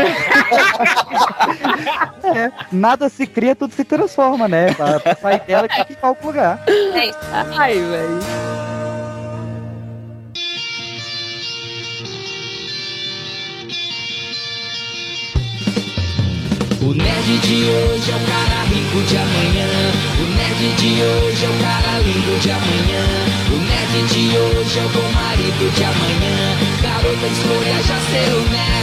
[2.23, 4.73] É, nada se cria, tudo se transforma, né?
[4.73, 6.63] Pra, pra sair dela tem que ir pra algum lugar.
[6.67, 7.19] É isso.
[7.31, 8.19] Ai, velho.
[16.81, 19.67] O nerd de hoje é o cara rico de amanhã.
[20.17, 23.03] O nerd de hoje é o cara lindo de amanhã.
[23.51, 26.57] O nerd de hoje é o bom marido de amanhã.
[26.81, 28.78] Garota, escolha já ser o nerd.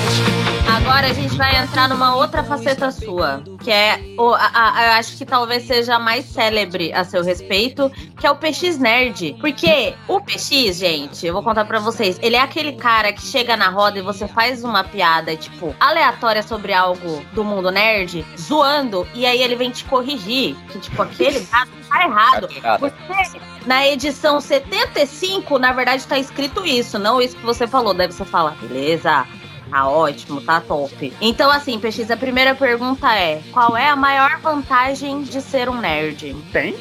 [0.88, 4.92] Agora a gente vai entrar numa outra faceta sua, que é, o, a, a- eu
[4.92, 9.36] acho que talvez seja a mais célebre a seu respeito, que é o PX Nerd.
[9.40, 13.56] Porque o PX, gente, eu vou contar pra vocês, ele é aquele cara que chega
[13.56, 19.06] na roda e você faz uma piada, tipo, aleatória sobre algo do mundo nerd, zoando,
[19.12, 22.48] e aí ele vem te corrigir, que, tipo, aquele dado tá errado.
[22.78, 27.92] Você, na edição 75, na verdade, tá escrito isso, não isso que você falou.
[27.92, 29.26] Deve você falar, beleza,
[29.70, 31.12] tá ótimo, tá top.
[31.20, 35.80] Então, assim, PX, a primeira pergunta é: qual é a maior vantagem de ser um
[35.80, 36.34] nerd?
[36.52, 36.74] Tem?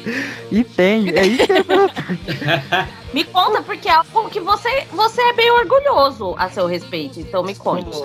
[0.50, 5.50] E tem, é isso que Me conta, porque é algo que você, você é bem
[5.50, 7.18] orgulhoso a seu respeito.
[7.18, 7.96] Então me conte.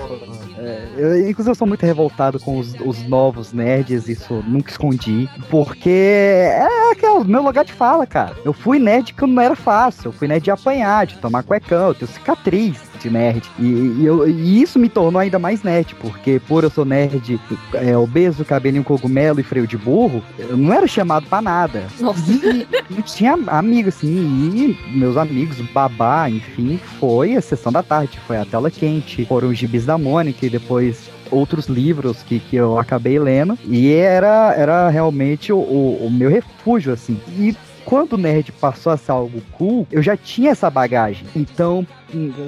[0.57, 5.27] É, eu, inclusive, eu sou muito revoltado com os, os novos nerds, isso nunca escondi.
[5.49, 8.37] Porque é aquele meu lugar de fala, cara.
[8.45, 10.09] Eu fui nerd que não era fácil.
[10.09, 13.43] Eu fui nerd de apanhar, de tomar cuecão, eu tenho cicatriz de nerd.
[13.59, 17.39] E, e eu- e isso me tornou ainda mais nerd, porque por eu sou nerd
[17.73, 21.85] é, obeso, cabelinho cogumelo e freio de burro, eu não era chamado pra nada.
[21.99, 28.19] E não tinha amigo, assim, e meus amigos, babá, enfim, foi a sessão da tarde,
[28.27, 32.57] foi a tela quente, foram os gibis da Mônica e depois outros livros que, que
[32.57, 37.17] eu acabei lendo, e era, era realmente o, o, o meu refúgio, assim.
[37.37, 41.25] E quando o nerd passou a ser algo cool, eu já tinha essa bagagem.
[41.35, 41.85] Então,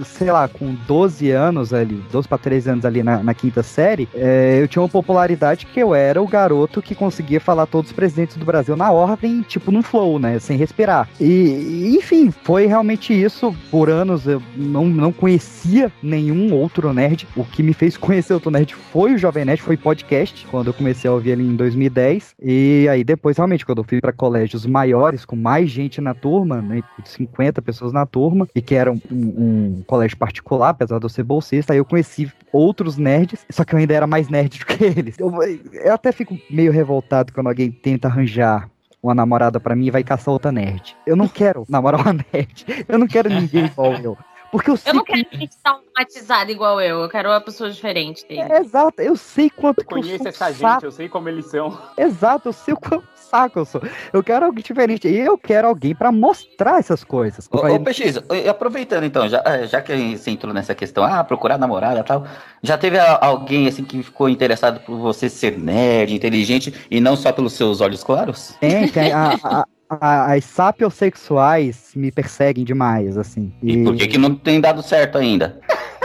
[0.05, 4.07] sei lá, com 12 anos ali, 12 pra 13 anos ali na, na quinta série,
[4.13, 7.95] é, eu tinha uma popularidade que eu era o garoto que conseguia falar todos os
[7.95, 10.39] presidentes do Brasil na ordem, tipo num flow, né?
[10.39, 11.09] Sem respirar.
[11.19, 13.55] E, enfim, foi realmente isso.
[13.69, 17.27] Por anos eu não, não conhecia nenhum outro nerd.
[17.35, 20.73] O que me fez conhecer outro nerd foi o Jovem Nerd, foi podcast, quando eu
[20.73, 22.35] comecei a ouvir ele em 2010.
[22.41, 26.61] E aí depois, realmente, quando eu fui para colégios maiores, com mais gente na turma,
[26.61, 26.81] né?
[27.03, 31.09] 50 pessoas na turma, e que era um, um, um colégio particular, apesar de eu
[31.09, 34.65] ser bolsista, aí eu conheci outros nerds, só que eu ainda era mais nerd do
[34.65, 35.17] que eles.
[35.19, 38.69] Eu, eu até fico meio revoltado quando alguém tenta arranjar
[39.01, 40.95] uma namorada pra mim e vai caçar outra nerd.
[41.05, 42.65] Eu não quero namorar uma nerd.
[42.87, 44.17] Eu não quero ninguém igual eu.
[44.51, 46.99] Porque eu sei Eu não que- quero gente traumatizada igual eu.
[47.01, 48.41] Eu quero uma pessoa diferente dele.
[48.41, 51.47] É, exato, eu sei quanto que eu Conheço sou essa gente, eu sei como eles
[51.47, 51.75] são.
[51.97, 53.81] Exato, eu sei o quanto saco eu sou.
[54.11, 55.07] Eu quero alguém diferente.
[55.07, 57.49] E eu quero alguém pra mostrar essas coisas.
[57.51, 61.23] Ô, ô PX, e aproveitando então, já, eh, já que você entrou nessa questão, ah,
[61.23, 62.25] procurar namorada e tal,
[62.61, 67.31] já teve alguém assim que ficou interessado por você ser nerd, inteligente e não só
[67.31, 68.55] pelos seus olhos claros?
[68.59, 69.11] Tem, tem.
[69.11, 73.51] A, a- a- as sapiosexuais me perseguem demais, assim.
[73.61, 75.59] E por que que não tem dado certo ainda?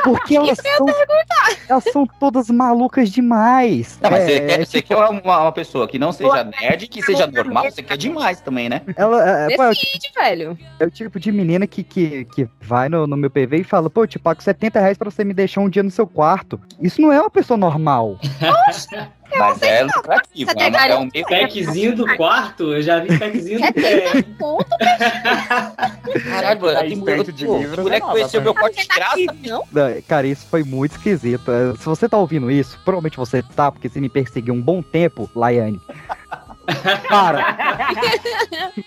[0.04, 0.86] Porque elas são,
[1.68, 3.98] elas são todas malucas demais.
[4.02, 5.10] Não, mas É, você, quer, é você quer uma,
[5.42, 8.82] uma pessoa que não seja nerd, que seja normal, você quer demais também, né?
[8.96, 10.58] Ela, é, pô, é o Decide, velho.
[10.80, 13.90] É o tipo de menina que, que, que vai no, no meu PV e fala,
[13.90, 16.60] pô, eu te pago 70 reais pra você me deixar um dia no seu quarto.
[16.80, 18.18] Isso não é uma pessoa normal.
[19.36, 23.60] Mas é lucrativo, é, uma, é um meio Packzinho do quarto, eu já vi packzinho
[23.60, 24.22] do pé.
[26.24, 29.16] Caralho, mano, Tá tem esperto de livro, mulher não, conheceu dá meu corte de graça.
[29.46, 31.50] Não, Cara, isso foi muito esquisito.
[31.50, 34.82] É, Se você tá ouvindo isso, provavelmente você tá, porque você me perseguiu um bom
[34.82, 35.80] tempo, Laiane.
[37.08, 37.56] Para!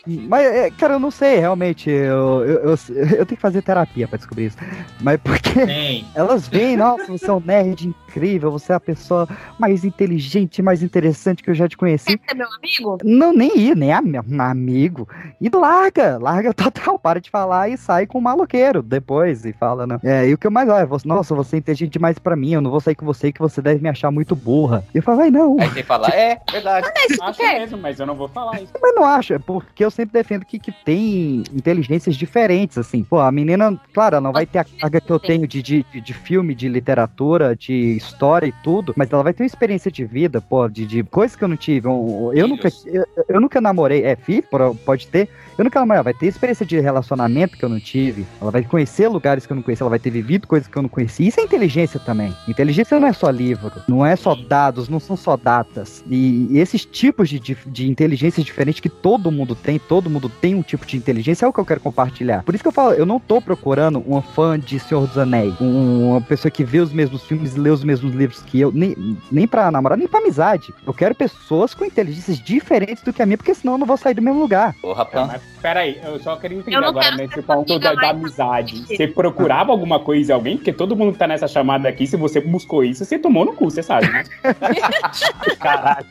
[0.05, 1.89] Mas, é, cara, eu não sei, realmente.
[1.89, 4.57] Eu, eu, eu, eu tenho que fazer terapia pra descobrir isso.
[5.01, 6.05] Mas porque Tem.
[6.13, 10.83] elas veem, nossa, você é um nerd incrível, você é a pessoa mais inteligente, mais
[10.83, 12.11] interessante que eu já te conheci.
[12.11, 12.97] Você é meu amigo?
[13.03, 15.07] Não, nem ir, nem am- amigo.
[15.39, 19.87] E larga, larga total, para de falar e sai com o maloqueiro depois e fala,
[19.87, 19.97] né?
[20.03, 22.53] É, e o que eu mais olho, você, nossa, você é inteligente demais pra mim,
[22.53, 24.83] eu não vou sair com você que você deve me achar muito burra.
[24.93, 25.59] E eu falo, vai não.
[25.59, 26.87] Aí você fala, é, verdade.
[27.21, 28.73] Acho mesmo, mas eu não vou falar isso.
[28.81, 33.03] Mas não acho, é porque eu sempre defendo que, que tem inteligências diferentes, assim.
[33.03, 35.85] Pô, a menina, claro, ela não vai ter a carga que eu tenho de, de,
[35.91, 39.91] de- de filme, de literatura, de história e tudo, mas ela vai ter uma experiência
[39.91, 41.87] de vida, pô, de, de coisas que eu não tive.
[41.87, 44.43] Eu, eu nunca, eu, eu nunca namorei, é, filho,
[44.85, 45.29] pode ter.
[45.57, 48.63] Eu nunca namorei, ela vai ter experiência de relacionamento que eu não tive, ela vai
[48.63, 51.27] conhecer lugares que eu não conheci, ela vai ter vivido coisas que eu não conheci.
[51.27, 52.33] Isso é inteligência também.
[52.47, 56.03] Inteligência não é só livro, não é só dados, não são só datas.
[56.09, 60.29] E, e esses tipos de, de, de inteligência diferente que todo mundo tem, todo mundo
[60.29, 62.43] tem um tipo de inteligência, é o que eu quero compartilhar.
[62.43, 65.53] Por isso que eu falo, eu não tô procurando uma fã de Senhor dos Anéis,
[65.61, 68.71] um- uma pessoa que vê os mesmos filmes e lê os mesmos livros que eu,
[68.71, 68.95] nem,
[69.31, 70.73] nem pra namorar, nem pra amizade.
[70.85, 73.97] Eu quero pessoas com inteligências diferentes do que a minha, porque senão eu não vou
[73.97, 74.73] sair do mesmo lugar.
[74.81, 78.85] Porra, É, mas peraí, eu só queria entender agora quero nesse ponto da, da amizade.
[78.85, 80.57] Você procurava alguma coisa em alguém?
[80.57, 83.53] Porque todo mundo que tá nessa chamada aqui, se você buscou isso, você tomou no
[83.53, 84.23] cu, você sabe, né?
[85.59, 86.05] Caralho.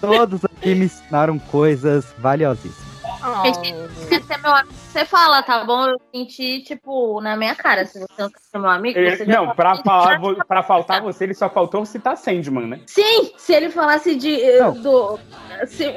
[0.00, 2.88] Todos aqui me ensinaram coisas valiosíssimas.
[4.26, 4.74] Ser meu amigo?
[4.92, 5.86] Você fala, tá bom?
[5.86, 7.84] Eu senti, tipo, na minha cara.
[7.84, 11.24] Se você não quer ser meu amigo, Ele- não, pra, falar, vo- pra faltar você,
[11.24, 12.80] ele só faltou citar Sandman, né?
[12.86, 14.40] Sim, se ele falasse de.
[14.42, 14.72] eh, Não.
[14.72, 15.18] do.
[15.66, 15.94] se-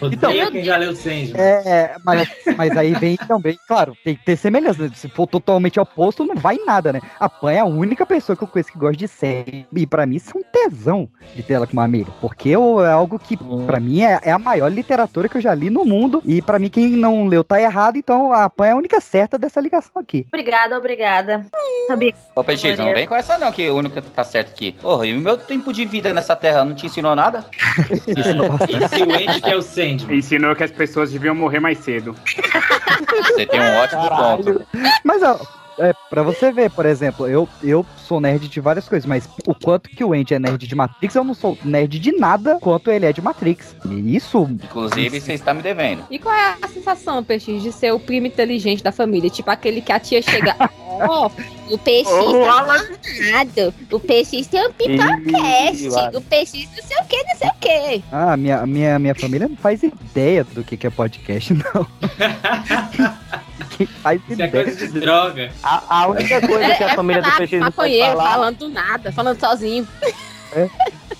[0.00, 1.32] Odeio quem já leu Sandman.
[1.36, 4.82] É, mas, mas aí vem também, claro, tem que ter semelhança.
[4.84, 4.90] né?
[4.94, 7.00] Se for totalmente oposto, não vai em nada, né?
[7.18, 9.66] A Pan é a única pessoa que eu conheço que gosta de série.
[9.74, 12.12] E pra mim, isso é um tesão de ter ela como amiga.
[12.20, 15.54] Porque eu- é algo que, pra mim, é, é a maior literatura que eu já
[15.54, 16.22] li no mundo.
[16.26, 17.96] E pra mim, quem não leu tá errado.
[18.02, 20.26] Então, a Pan é a única certa dessa ligação aqui.
[20.28, 21.46] Obrigada, obrigada.
[21.86, 22.14] Sabia.
[22.34, 24.72] Ô, Petit, não vem com essa não, que o único que tá certo aqui.
[24.72, 27.44] Porra, e o meu tempo de vida nessa terra não te ensinou nada?
[28.06, 30.18] Esse Wendy que é o Sandman.
[30.18, 32.14] Ensinou que as pessoas deviam morrer mais cedo.
[33.26, 34.66] Você tem um ótimo ponto.
[35.04, 35.38] Mas, ó,
[35.78, 39.54] é, pra você ver, por exemplo, eu, eu sou nerd de várias coisas, mas o
[39.54, 42.90] quanto que o Andy é nerd de Matrix, eu não sou nerd de nada quanto
[42.90, 43.74] ele é de Matrix.
[43.88, 44.48] E isso.
[44.50, 46.04] Inclusive, você está me devendo.
[46.10, 49.30] E qual é a sensação, Peixe, de ser o primo inteligente da família?
[49.30, 50.54] Tipo aquele que a tia chega.
[51.08, 51.30] Ó,
[51.70, 51.90] O tá
[52.60, 52.78] Alan.
[52.78, 53.74] falando.
[53.90, 55.88] O PX tem um pipocast.
[56.14, 58.04] O PX não sei o que, não sei o que.
[58.12, 61.86] Ah, minha, minha, minha família não faz ideia do que, que é podcast, não.
[63.76, 65.52] Quem faz Isso é coisa de droga.
[65.62, 68.30] A, a única coisa que a família do PX não pode falar.
[68.30, 69.86] falando do nada, falando sozinho.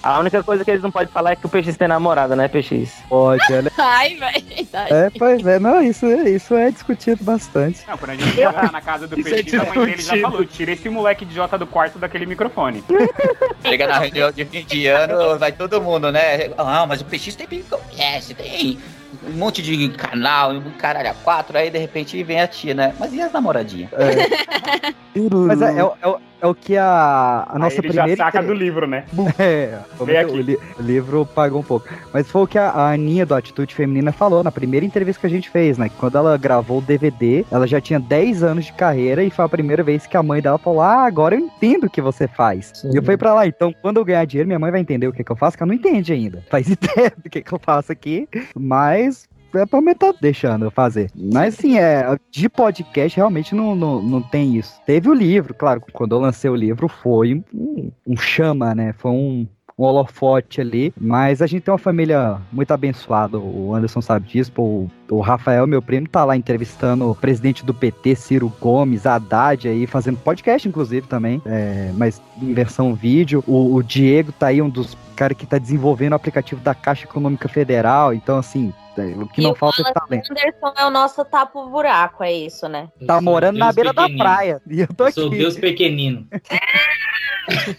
[0.02, 2.48] A única coisa que eles não podem falar é que o PX tem namorada, né,
[2.48, 2.92] PX?
[3.08, 3.70] Pode, olha.
[3.78, 4.68] Ai, velho.
[4.90, 7.82] É, pois é, não, isso, isso é discutido bastante.
[7.86, 10.18] Não, quando a gente chegar na casa do Isso é PX, a mãe dele já
[10.18, 12.82] falou: tira esse moleque idiota do quarto daquele microfone.
[13.62, 16.50] Chega na reunião de fim de ano, vai todo mundo, né?
[16.58, 18.78] Ah, mas o PX tem podcast, tem
[19.26, 22.94] um monte de canal, um caralho a quatro, aí de repente vem a tia, né?
[22.98, 23.90] Mas e as namoradinhas?
[25.46, 28.08] Mas é, é é o- é o que a, a nossa ele primeira.
[28.16, 29.04] já saca entre- do livro, né?
[29.38, 30.42] É, Vem o, aqui.
[30.42, 31.88] li- o livro pagou um pouco.
[32.12, 35.26] Mas foi o que a, a Aninha do Atitude Feminina falou na primeira entrevista que
[35.26, 35.88] a gente fez, né?
[35.88, 39.44] Que quando ela gravou o DVD, ela já tinha 10 anos de carreira e foi
[39.44, 42.26] a primeira vez que a mãe dela falou: Ah, agora eu entendo o que você
[42.28, 42.72] faz.
[42.92, 45.12] E eu fui pra lá, então quando eu ganhar dinheiro, minha mãe vai entender o
[45.12, 46.42] que, que eu faço, que ela não entende ainda.
[46.50, 49.30] Faz ideia do que, que eu faço aqui, mas.
[49.52, 51.10] Pra mim tá deixando eu fazer.
[51.14, 54.80] Mas assim, é, de podcast realmente não, não, não tem isso.
[54.86, 58.94] Teve o livro, claro, quando eu lancei o livro foi um, um chama, né?
[58.98, 59.46] Foi um,
[59.78, 60.92] um holofote ali.
[60.98, 63.38] Mas a gente tem uma família muito abençoada.
[63.38, 64.52] O Anderson sabe disso.
[64.56, 69.68] O, o Rafael, meu primo, tá lá entrevistando o presidente do PT, Ciro Gomes, Haddad
[69.68, 71.42] aí, fazendo podcast, inclusive, também.
[71.46, 73.42] é, mas em versão vídeo.
[73.46, 77.04] O, o Diego tá aí, um dos caras que tá desenvolvendo o aplicativo da Caixa
[77.04, 78.14] Econômica Federal.
[78.14, 80.30] Então, assim, o que E não o falta é talento.
[80.30, 82.88] Anderson é o nosso tapo-buraco, é isso, né?
[83.06, 84.24] Tá morando na Deus beira da pequenino.
[84.24, 84.62] praia.
[84.68, 85.20] E eu tô Eu aqui.
[85.20, 86.26] sou Deus pequenino.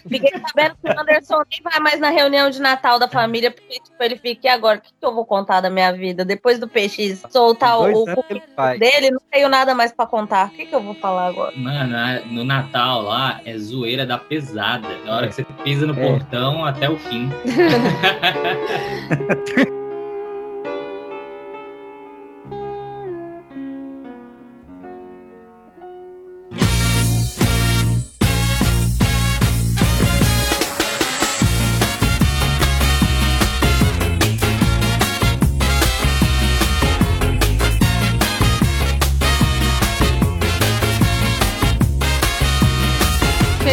[0.06, 3.80] Fiquei sabendo que o Anderson nem vai mais na reunião de Natal da família, porque
[3.80, 4.76] tipo, ele fica, e agora?
[4.78, 6.22] O que, que eu vou contar da minha vida?
[6.22, 8.24] Depois do PX soltar o, Dois o
[8.54, 8.78] vai.
[8.78, 10.48] dele, não tenho nada mais pra contar.
[10.48, 11.56] O que, que eu vou falar agora?
[11.56, 11.96] Mano,
[12.26, 14.86] no Natal lá é zoeira da pesada.
[15.06, 16.08] Na hora que você pisa no É.
[16.10, 17.30] portão até o fim.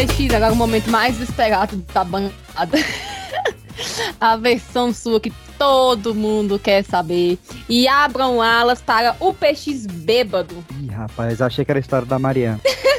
[0.06, 2.78] PX, agora o momento mais esperado da bancada.
[4.20, 7.38] A versão sua que todo mundo quer saber.
[7.68, 10.64] E abram alas para o PX bêbado.
[10.80, 12.60] Ih, rapaz, achei que era a história da Mariana.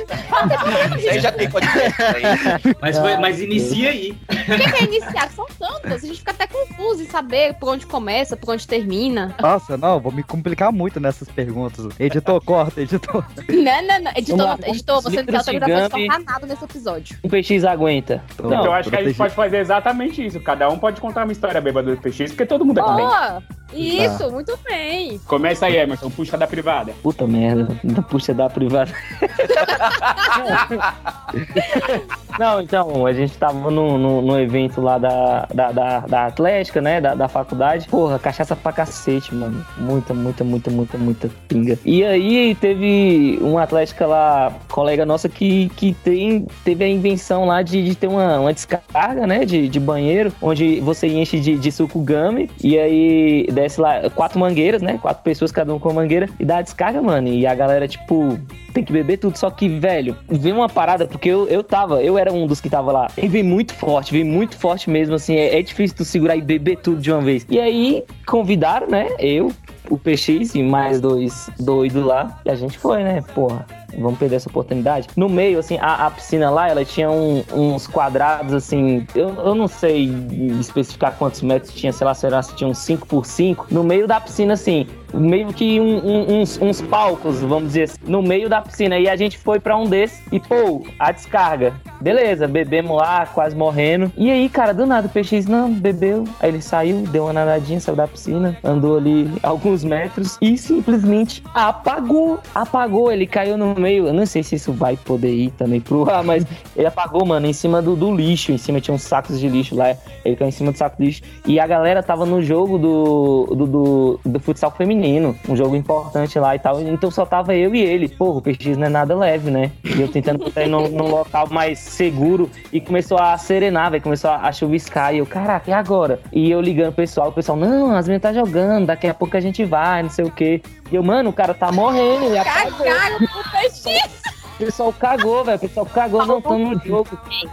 [1.09, 2.75] Aí já tem podcast aí.
[2.81, 4.17] Mas, foi- mas inicia aí.
[4.27, 5.29] Quem quer iniciar?
[5.31, 6.03] São tantas.
[6.03, 9.35] A gente fica até confuso em saber por onde começa, por onde termina.
[9.41, 11.87] Nossa, não, vou me complicar muito nessas perguntas.
[11.99, 13.25] Editor, corta, editor.
[13.49, 14.11] Não, não, não.
[14.15, 17.17] Editor, editor você não tem de autorização de cortar nada nesse episódio.
[17.23, 18.23] Um PX aguenta.
[18.33, 20.39] Então eu acho que a gente pode fazer exatamente isso.
[20.39, 23.05] Cada um pode contar uma história bêbada do PX, porque todo mundo é também.
[23.05, 23.43] Boa!
[23.73, 25.17] Isso, muito bem.
[25.25, 26.93] Começa aí, Emerson, puxa da privada.
[27.01, 28.91] Puta merda, da puxa da privada.
[32.39, 36.81] Não, então, a gente tava no, no, no evento lá da, da, da, da Atlética,
[36.81, 36.99] né?
[36.99, 37.87] Da, da faculdade.
[37.87, 39.63] Porra, cachaça pra cacete, mano.
[39.77, 41.77] Muita, muita, muita, muita, muita pinga.
[41.85, 47.61] E aí teve uma Atlética lá, colega nossa, que, que tem, teve a invenção lá
[47.61, 49.45] de, de ter uma, uma descarga, né?
[49.45, 54.39] De, de banheiro, onde você enche de, de suco gummy e aí desce lá quatro
[54.39, 54.97] mangueiras, né?
[55.01, 57.27] Quatro pessoas, cada um com mangueira, e dá a descarga, mano.
[57.27, 58.39] E a galera, tipo,
[58.73, 59.37] tem que beber tudo.
[59.37, 59.92] Só que, velho,
[60.29, 63.07] veio uma parada, porque eu, eu tava, eu era um dos que tava lá.
[63.17, 65.35] E veio muito forte, veio muito forte mesmo, assim.
[65.35, 67.45] É, é difícil tu segurar e beber tudo de uma vez.
[67.49, 69.09] E aí, convidaram, né?
[69.19, 69.51] Eu,
[69.93, 72.39] o PX e mais dois doidos lá.
[72.45, 73.21] E a gente foi, né?
[73.33, 73.65] Porra.
[73.95, 75.07] Vamos perder essa oportunidade.
[75.15, 79.05] No meio, assim, a, a piscina lá, ela tinha um- uns quadrados, assim.
[79.13, 80.11] Eu, eu não sei
[80.59, 84.07] especificar quantos metros tinha, sei lá, será se tinha uns 5 por 5 No meio
[84.07, 88.49] da piscina, assim, meio que um- um- uns, uns palcos, vamos dizer assim, no meio
[88.49, 88.97] da piscina.
[88.97, 91.73] E a gente foi pra um desses e, pô, a descarga.
[92.01, 94.11] Beleza, bebemos lá, quase morrendo.
[94.17, 96.23] E aí, cara, do nada, o PX não bebeu.
[96.39, 101.43] Aí ele saiu, deu uma nadadinha, saiu da piscina, andou ali alguns metros e simplesmente
[101.53, 102.39] apagou.
[102.53, 104.07] Apagou, ele caiu no meio.
[104.07, 107.45] Eu não sei se isso vai poder ir também pro ar, mas ele apagou, mano,
[107.45, 108.51] em cima do, do lixo.
[108.51, 109.95] Em cima tinha uns sacos de lixo lá.
[110.23, 111.21] Ele caiu em cima do saco de lixo.
[111.45, 115.35] E a galera tava no jogo do, do, do, do futsal feminino.
[115.47, 116.81] Um jogo importante lá e tal.
[116.81, 118.07] Então só tava eu e ele.
[118.07, 119.71] Porra, o PX não é nada leve, né?
[119.83, 122.49] E eu tentando botar ele num, local mais seguro.
[122.71, 124.03] E começou a serenar, velho.
[124.03, 125.13] Começou a, a chuviscar.
[125.13, 126.19] E eu, caraca, e agora?
[126.31, 127.29] E eu ligando pro pessoal.
[127.29, 128.87] O pessoal, não, as meninas tá jogando.
[128.87, 130.61] Daqui a pouco a gente vai, não sei o quê.
[130.91, 132.33] E eu, mano, o cara tá morrendo.
[132.33, 132.85] E apagou.
[132.85, 134.23] Cagaram pro PX.
[134.53, 135.57] O pessoal cagou, velho.
[135.57, 137.09] O pessoal cagou voltando no jogo.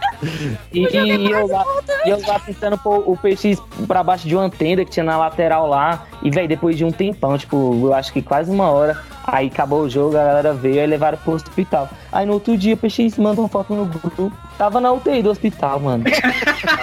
[0.71, 1.65] E, e eu, lá,
[2.05, 5.17] e eu lá tentando pôr o PX pra baixo de uma tenda que tinha na
[5.17, 6.07] lateral lá.
[6.23, 9.81] E, velho, depois de um tempão, tipo, eu acho que quase uma hora, aí acabou
[9.81, 11.89] o jogo, a galera veio e levaram pro hospital.
[12.13, 14.31] Aí no outro dia o PX mandou uma foto no grupo.
[14.61, 16.05] Tava na UTI do hospital, mano.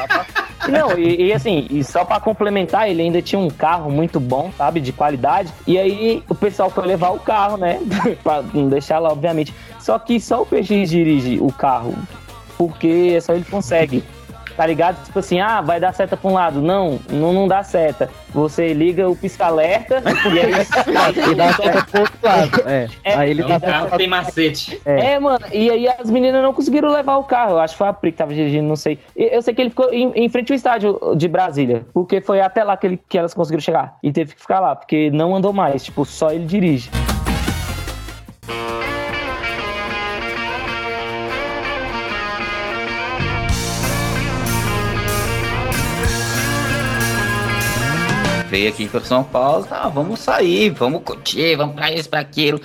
[0.68, 4.52] Não, e, e assim, e só pra complementar, ele ainda tinha um carro muito bom,
[4.58, 5.54] sabe, de qualidade.
[5.68, 7.80] E aí o pessoal foi levar o carro, né?
[8.24, 9.54] pra não deixar lá, obviamente.
[9.80, 11.94] Só que só o PX dirige o carro,
[12.58, 14.04] porque só ele consegue.
[14.58, 15.06] Tá ligado?
[15.06, 16.60] Tipo assim, ah, vai dar seta pra um lado.
[16.64, 18.10] Não, não, não dá seta.
[18.34, 20.02] Você liga o pisca-alerta
[20.34, 21.32] e aí.
[21.32, 22.62] E dá seta pro outro lado.
[22.66, 22.88] É.
[23.06, 24.82] Aí ele O dá carro tem macete.
[24.84, 25.20] É.
[25.20, 27.52] mano, e aí as meninas não conseguiram levar o carro.
[27.52, 28.98] Eu acho que foi a Pri que tava dirigindo, não sei.
[29.16, 32.64] Eu sei que ele ficou em, em frente ao estádio de Brasília, porque foi até
[32.64, 33.98] lá que, ele- que elas conseguiram chegar.
[34.02, 35.84] E teve que ficar lá, porque não andou mais.
[35.84, 36.90] Tipo, só ele dirige.
[48.50, 52.62] Veio aqui para São Paulo, tá, vamos sair, vamos curtir, vamos pra isso, pra aquilo.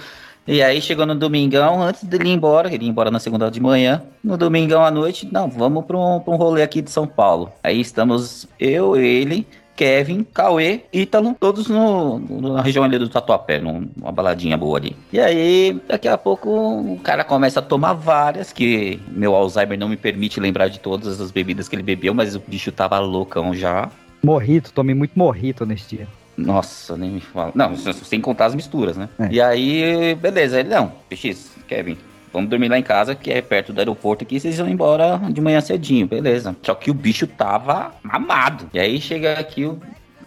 [0.47, 3.61] E aí chegou no domingão, antes dele ir embora, ele ia embora na segunda de
[3.61, 7.07] manhã, no domingão à noite, não, vamos pra um, pra um rolê aqui de São
[7.07, 7.51] Paulo.
[7.63, 13.61] Aí estamos eu, ele, Kevin, Cauê, Ítalo, todos no, no- na região ali do Tatuapé,
[13.61, 14.97] num- numa baladinha boa ali.
[15.13, 19.89] E aí, daqui a pouco, o cara começa a tomar várias, que meu Alzheimer não
[19.89, 23.55] me permite lembrar de todas as bebidas que ele bebeu, mas o bicho tava loucão
[23.55, 23.89] já.
[24.23, 26.09] Morrito, tomei muito morrito nesse dia.
[26.37, 27.53] Nossa, nem me fala.
[27.55, 29.09] Não, sem contar as misturas, né?
[29.31, 30.61] E aí, beleza.
[30.61, 31.99] Ele, não, PX, Kevin,
[32.33, 35.41] vamos dormir lá em casa, que é perto do aeroporto aqui, vocês vão embora de
[35.41, 36.57] manhã cedinho, beleza.
[36.63, 38.69] Só que o bicho tava mamado.
[38.73, 39.79] E aí chega aqui, o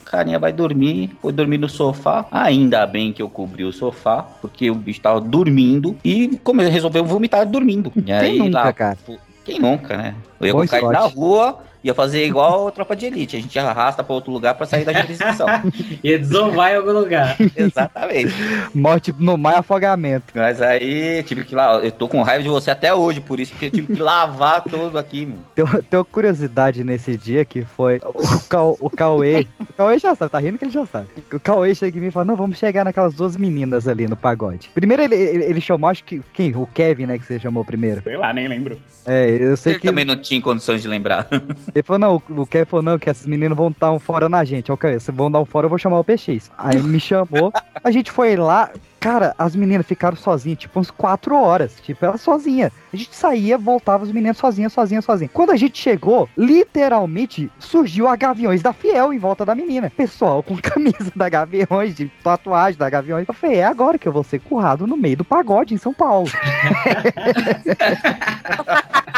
[0.06, 2.26] carinha vai dormir, foi dormir no sofá.
[2.32, 7.04] Ainda bem que eu cobri o sofá, porque o bicho tava dormindo e como resolveu
[7.04, 7.92] vomitar dormindo.
[8.06, 8.98] E aí, nunca, lá, cara?
[9.44, 10.16] Quem nunca, né?
[10.40, 13.38] Eu ia ele na rua, ia fazer igual a tropa de elite.
[13.38, 15.46] A gente arrasta pra outro lugar pra sair da jurisdição.
[16.04, 17.38] Ia desovar em algum lugar.
[17.56, 18.34] Exatamente.
[18.74, 20.34] Morte no mar e afogamento.
[20.34, 23.54] Mas aí tive que lá, eu tô com raiva de você até hoje, por isso
[23.54, 25.46] que eu tive que lavar tudo aqui, mano.
[25.54, 29.46] Tenho, tenho curiosidade nesse dia que foi o, Cau, o Cauê.
[29.60, 31.08] O Cauê já sabe, tá rindo que ele já sabe.
[31.32, 34.16] O Cauê chega em mim e fala: Não, vamos chegar naquelas duas meninas ali no
[34.16, 34.72] pagode.
[34.74, 36.22] Primeiro ele, ele, ele chamou, acho que.
[36.34, 36.56] Quem?
[36.56, 37.20] O Kevin, né?
[37.20, 38.02] Que você chamou primeiro.
[38.02, 38.80] Sei lá, nem lembro.
[39.06, 39.88] É, eu sei Ele que.
[39.88, 41.28] também não tinha condições de lembrar.
[41.76, 44.46] Ele falou, não, o Kevin falou, não, que essas meninas vão dar um fora na
[44.46, 44.72] gente.
[44.72, 46.50] Ok, se vão dar um fora, eu vou chamar o PX.
[46.58, 47.52] Aí me chamou,
[47.84, 48.72] a gente foi lá,
[49.06, 51.76] cara, as meninas ficaram sozinhas, tipo, uns quatro horas.
[51.80, 52.72] Tipo, ela sozinha.
[52.92, 55.32] A gente saía, voltava, as meninas sozinhas, sozinhas, sozinhas.
[55.32, 59.92] Quando a gente chegou, literalmente surgiu a Gaviões da Fiel em volta da menina.
[59.96, 63.28] Pessoal com camisa da Gaviões, de tatuagem da Gaviões.
[63.28, 65.94] Eu falei, é agora que eu vou ser currado no meio do pagode em São
[65.94, 66.28] Paulo.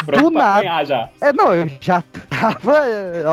[0.05, 1.09] Pra nada.
[1.19, 3.23] É, não, eu já tava é,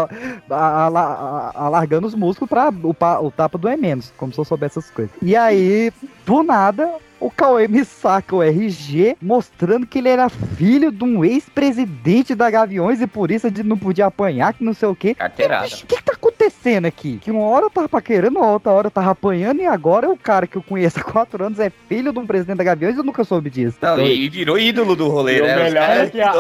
[1.55, 2.96] alargando os músculos pra o,
[3.26, 5.14] o tapa doer menos, como se eu soubesse essas coisas.
[5.22, 5.92] E aí,
[6.27, 11.25] do nada, o Cauê me saca o RG mostrando que ele era filho de um
[11.25, 15.14] ex-presidente da Gaviões e por isso ele não podia apanhar, que não sei o quê.
[15.14, 15.66] Carteirada.
[15.66, 17.18] O que, que tá acontecendo aqui?
[17.22, 20.16] Que uma hora eu tava paquerando, uma outra hora eu tava apanhando e agora o
[20.16, 22.99] cara que eu conheço há quatro anos é filho de um presidente da Gaviões e
[22.99, 23.79] eu nunca soube disso.
[23.81, 25.57] Não, e virou ídolo do rolê, E o né?
[25.57, 26.31] Os melhor é que a-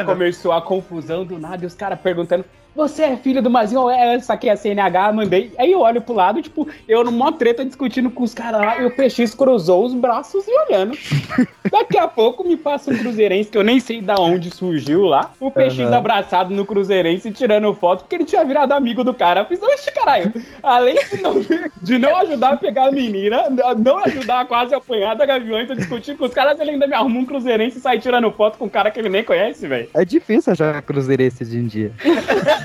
[0.00, 2.44] a, começou a confusão do nada e os caras perguntando.
[2.74, 3.90] Você é filho do Mazinho?
[3.90, 5.52] É, eu saquei a CNH, mandei.
[5.58, 8.86] Aí eu olho pro lado, tipo, eu numa treta discutindo com os caras lá, e
[8.86, 10.96] o PX cruzou os braços e olhando.
[11.70, 15.30] Daqui a pouco me passa um cruzeirense que eu nem sei da onde surgiu lá.
[15.38, 15.96] O PX Aham.
[15.96, 19.40] abraçado no cruzeirense tirando foto, porque ele tinha virado amigo do cara.
[19.40, 20.32] Eu fiz, oxe, caralho.
[20.62, 21.34] Além de não,
[21.82, 23.44] de não ajudar a pegar a menina,
[23.78, 26.94] não ajudar a quase apanhar da Gaviões, eu discutir com os caras, ele ainda me
[26.94, 29.88] arruma um cruzeirense e sai tirando foto com um cara que ele nem conhece, velho.
[29.94, 31.92] É difícil achar cruzeirense hoje em dia.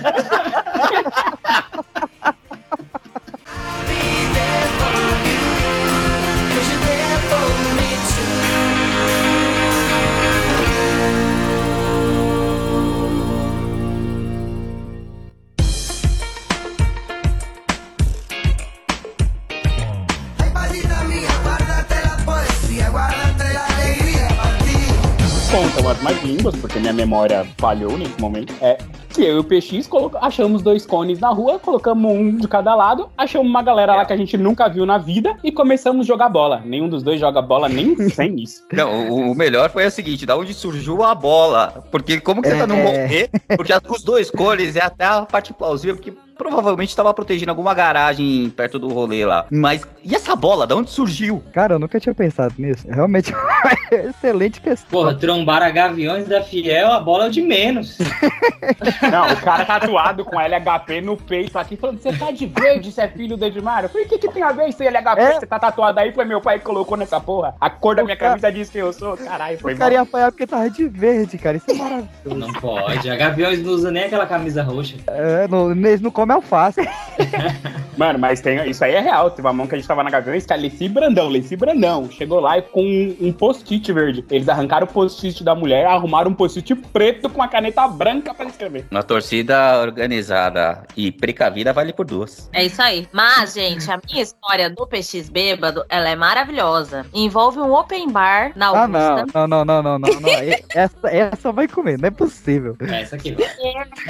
[25.58, 28.78] contam as mais línguas, porque minha memória falhou nesse momento, é
[29.18, 29.90] que eu e o PX
[30.22, 34.14] achamos dois cones na rua, colocamos um de cada lado, achamos uma galera lá que
[34.14, 36.62] a gente nunca viu na vida e começamos a jogar bola.
[36.64, 38.64] Nenhum dos dois joga bola nem sem isso.
[38.72, 41.84] Não, o, o melhor foi o seguinte, da onde surgiu a bola.
[41.92, 42.84] Porque como que você tá num É.
[43.08, 43.30] rolê?
[43.56, 47.74] Porque as- os dois cores é até a parte plausível, porque provavelmente tava protegendo alguma
[47.74, 49.46] garagem perto do rolê lá.
[49.52, 51.44] Mas, e essa bola, da onde surgiu?
[51.54, 52.86] Cara, eu nunca tinha pensado nisso.
[52.90, 53.34] Realmente
[53.92, 54.90] Excelente questão.
[54.90, 57.98] Porra, trombar a Gaviões da Fiel, a bola é o de menos.
[59.12, 63.02] Não, o cara tatuado com LHP no peito aqui, falando, você tá de verde, você
[63.02, 63.86] é filho do Edmário?
[63.86, 65.20] Eu falei, o que, que tem a ver isso LHP?
[65.22, 65.34] É?
[65.40, 66.12] Você tá tatuado aí?
[66.12, 67.56] Foi meu pai que colocou nessa porra.
[67.60, 69.16] A cor da O minha cara- camisa diz quem eu sou.
[69.18, 70.08] Caralho, foi O cara ia mal.
[70.08, 71.58] apanhar porque tava de verde, cara.
[71.58, 72.36] Isso é maravilhoso.
[72.36, 73.10] Não pode.
[73.10, 74.96] A Gaviões não usa nem aquela camisa roxa.
[75.08, 76.82] É, não, eles não comem alface.
[77.98, 79.32] Mano, mas tem, isso aí é real.
[79.32, 82.08] Teve uma mão que a gente tava na Gaviões, que é Leci Brandão, Leci Brandão.
[82.12, 84.24] Chegou lá e com um, um post-it verde.
[84.30, 88.46] Eles arrancaram o post-it da mulher, arrumaram um post-it preto com a caneta branca pra
[88.46, 88.86] escrever.
[88.92, 92.48] Uma torcida organizada e precavida vale por duas.
[92.54, 93.08] É isso aí.
[93.12, 97.04] Mas, gente, a minha história do PX bêbado, ela é maravilhosa.
[97.12, 99.26] Envolve um open bar na Ah, Augusta.
[99.34, 100.30] não, não, não, não, não, não, não.
[100.30, 102.78] E- Essa, essa vai comer, não é possível.
[102.82, 103.48] Essa aqui vai.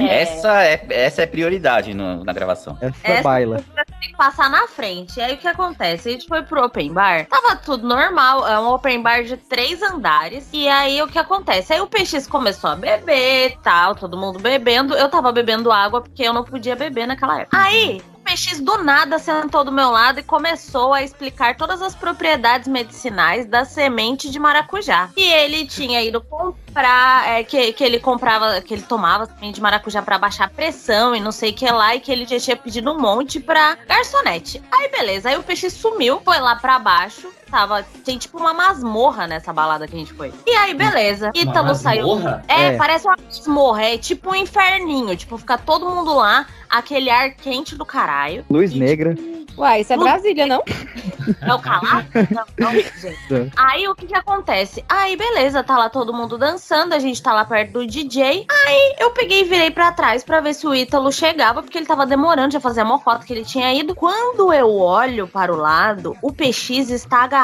[0.09, 2.77] Essa, é, essa é prioridade no- na gravação.
[2.81, 3.63] Essa Essa baila.
[3.99, 5.17] tem que passar na frente.
[5.19, 6.09] E aí o que acontece?
[6.09, 9.81] A gente foi pro open bar, tava tudo normal, é um open bar de três
[9.81, 10.49] andares.
[10.53, 11.73] E aí o que acontece?
[11.73, 14.95] Aí o PX começou a beber tal, todo mundo bebendo.
[14.95, 17.57] Eu tava bebendo água porque eu não podia beber naquela época.
[17.57, 18.01] Aí.
[18.27, 23.45] PX do nada sentou do meu lado e começou a explicar todas as propriedades medicinais
[23.45, 25.09] da semente de maracujá.
[25.15, 29.61] E ele tinha ido comprar, é, que, que ele comprava, que ele tomava semente de
[29.61, 32.37] maracujá pra baixar a pressão e não sei o que lá, e que ele já
[32.37, 34.61] tinha pedido um monte pra garçonete.
[34.73, 39.25] Aí beleza, aí o peixe sumiu, foi lá pra baixo, tava, tem tipo uma masmorra
[39.27, 40.33] nessa balada que a gente foi.
[40.45, 42.19] E aí beleza, Ítalo saiu.
[42.47, 42.77] É, É.
[42.77, 47.75] parece uma masmorra, é tipo um inferninho, tipo, fica todo mundo lá, aquele ar quente
[47.75, 48.45] do caralho.
[48.49, 49.15] Luz negra.
[49.57, 50.61] Uai, isso é Brasília, não?
[51.41, 52.07] É o calado?
[52.31, 53.51] Não, não, gente.
[53.57, 54.81] Aí o que que acontece?
[54.87, 58.45] Aí beleza, tá lá todo mundo dançando, a gente tá lá perto do DJ.
[58.49, 61.85] Aí eu peguei e virei pra trás pra ver se o Ítalo chegava, porque ele
[61.85, 63.93] tava demorando, já fazia uma foto que ele tinha ido.
[63.93, 67.36] Quando eu olho para o lado, o PX está agarrado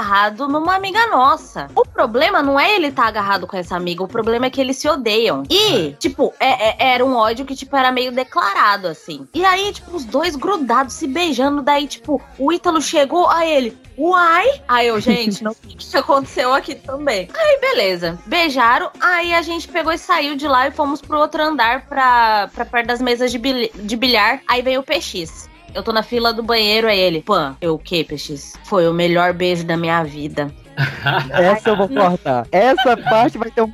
[0.47, 1.69] numa amiga nossa.
[1.75, 4.77] O problema não é ele estar agarrado com essa amiga, o problema é que eles
[4.77, 5.43] se odeiam.
[5.49, 9.27] E, tipo, é- é- era um ódio que, tipo, era meio declarado, assim.
[9.33, 13.77] E aí, tipo, os dois grudados, se beijando, daí, tipo, o Ítalo chegou, aí ele,
[13.97, 14.61] uai!
[14.67, 17.29] Aí eu, gente, não sei o que aconteceu aqui também.
[17.35, 18.17] Aí, beleza.
[18.25, 22.49] Beijaram, aí a gente pegou e saiu de lá e fomos pro outro andar pra,
[22.53, 24.41] pra perto das mesas de bilhar.
[24.47, 25.49] Aí veio o PX.
[25.73, 28.53] Eu tô na fila do banheiro, aí ele, Pã, eu o quê, PX?
[28.63, 30.53] Foi o melhor beijo da minha vida.
[31.31, 32.47] Essa eu vou cortar.
[32.51, 33.73] Essa parte vai ter um.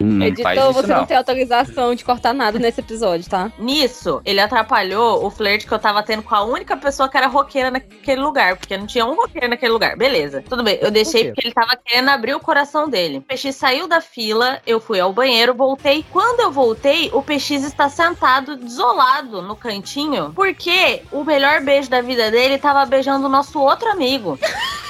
[0.00, 1.06] Hum, Editor, você não.
[1.06, 3.50] tem autorização de cortar nada nesse episódio, tá?
[3.58, 7.26] Nisso, ele atrapalhou o flerte que eu tava tendo com a única pessoa que era
[7.26, 9.96] roqueira naquele lugar, porque não tinha um roqueiro naquele lugar.
[9.96, 10.78] Beleza, tudo bem.
[10.80, 13.18] Eu deixei porque ele tava querendo abrir o coração dele.
[13.18, 16.04] O PX saiu da fila, eu fui ao banheiro, voltei.
[16.10, 22.00] Quando eu voltei, o PX está sentado, desolado, no cantinho, porque o melhor beijo da
[22.00, 24.38] vida dele tava beijando o nosso outro amigo.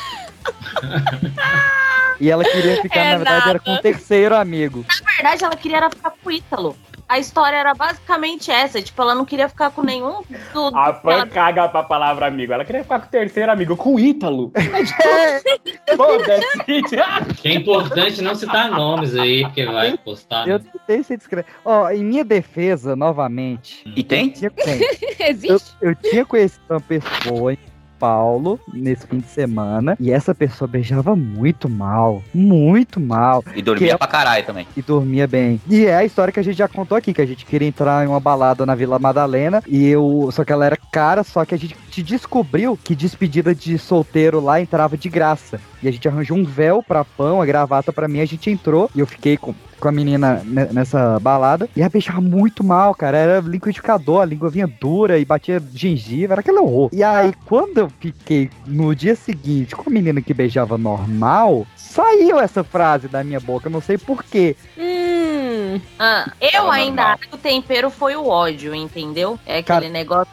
[2.20, 4.84] E ela queria ficar, É na verdade, era com o terceiro amigo.
[5.02, 6.76] Na verdade, ela queria era ficar com o Ítalo.
[7.08, 8.80] A história era basicamente essa.
[8.80, 10.22] Tipo, ela não queria ficar com nenhum
[10.52, 10.76] do.
[10.76, 12.52] A ela- Pan caga pra palavra amigo.
[12.52, 14.52] Ela queria ficar com o terceiro amigo, com o Ítalo.
[15.96, 17.48] Foda-se.
[17.48, 20.46] É importante não citar nomes aí, porque vai postar.
[20.46, 20.64] Eu né?
[20.72, 21.50] tentei ser discreto.
[21.64, 23.82] Ó, em minha defesa, novamente.
[23.96, 24.30] E tem?
[24.30, 24.80] Tinha, tem.
[25.18, 25.74] Existe?
[25.80, 27.56] Eu, eu tinha conhecido uma pessoa
[28.00, 33.44] Paulo nesse fim de semana e essa pessoa beijava muito mal, muito mal.
[33.54, 34.66] E dormia Que é- pra caralho também.
[34.74, 35.60] E dormia bem.
[35.68, 38.02] E é a história que a gente já contou aqui, que a gente queria entrar
[38.04, 41.54] em uma balada na Vila Madalena e eu, só que ela era cara, só que
[41.54, 45.60] a gente te descobriu que despedida de solteiro lá entrava de graça.
[45.82, 48.90] E a gente arranjou um véu pra pão, a gravata pra mim, a gente entrou
[48.94, 52.94] e eu fiquei com com a menina ne- nessa balada e ela beijava muito mal,
[52.94, 53.16] cara.
[53.16, 56.90] Era liquidificador, a língua vinha dura e batia gengiva, era aquele horror.
[56.92, 62.38] E aí, quando eu fiquei no dia seguinte com a menina que beijava normal, saiu
[62.38, 64.54] essa frase da minha boca, eu não sei porquê.
[64.78, 65.80] Hum.
[65.98, 69.38] Ah, eu ainda acho que o tempero foi o ódio, entendeu?
[69.46, 70.28] É aquele Cara- negócio.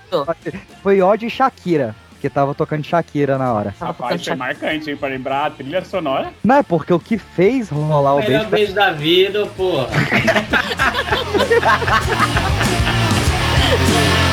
[0.81, 3.73] Foi ódio e Shakira, que tava tocando Shakira na hora.
[3.79, 4.97] Rapaz, foi marcante, hein?
[4.97, 6.31] Pra lembrar a trilha sonora.
[6.43, 8.49] Não é porque o que fez rolar o Melhor beijo.
[8.49, 9.87] beijo da vida, porra.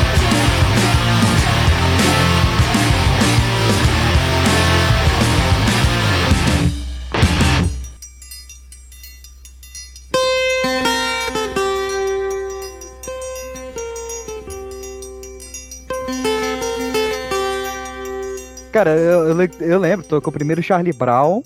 [18.75, 21.41] Cara, eu, eu, eu lembro, tocou primeiro o Charlie Brown,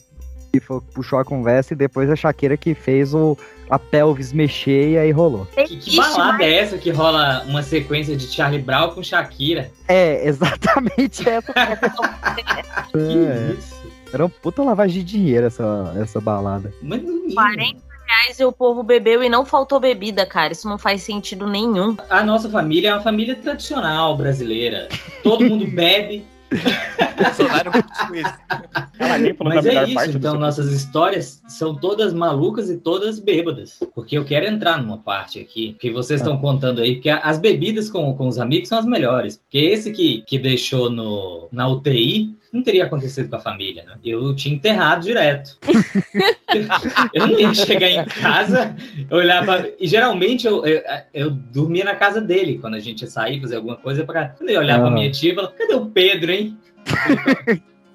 [0.51, 3.37] que foi- puxou a conversa, e depois a Shakira que fez o,
[3.69, 5.45] a pelvis mexer e aí rolou.
[5.45, 9.69] Que, que balada é essa que rola uma sequência de Charlie Brown com Shakira?
[9.87, 11.53] É, exatamente essa.
[11.53, 13.53] Que É.
[13.55, 13.77] isso?
[14.11, 16.73] Era um puta lavagem de dinheiro essa, essa balada.
[16.81, 17.35] Mas no mínimo.
[17.35, 17.77] 40
[18.07, 20.51] reais e o povo bebeu e não faltou bebida, cara.
[20.51, 21.95] Isso não faz sentido nenhum.
[22.09, 24.89] A nossa família é uma família tradicional brasileira.
[25.21, 26.25] Todo mundo bebe.
[27.19, 27.71] Bolsonaro
[29.43, 33.79] Mas é isso, então nossas histórias são todas malucas e todas bêbadas.
[33.93, 37.89] Porque eu quero entrar numa parte aqui que vocês estão contando aí, porque as bebidas
[37.89, 39.37] com, com os amigos são as melhores.
[39.37, 43.95] Porque esse que, que deixou no, na UTI não teria acontecido com a família, né?
[44.03, 45.57] Eu tinha enterrado direto.
[47.13, 48.75] eu não ia chegar em casa,
[49.11, 49.69] olhar pra...
[49.79, 50.81] E geralmente eu, eu,
[51.13, 54.35] eu dormia na casa dele quando a gente ia sair, fazer alguma coisa pra cá.
[54.37, 56.57] Quando eu ia olhar pra minha tia e falava, cadê o Pedro, hein?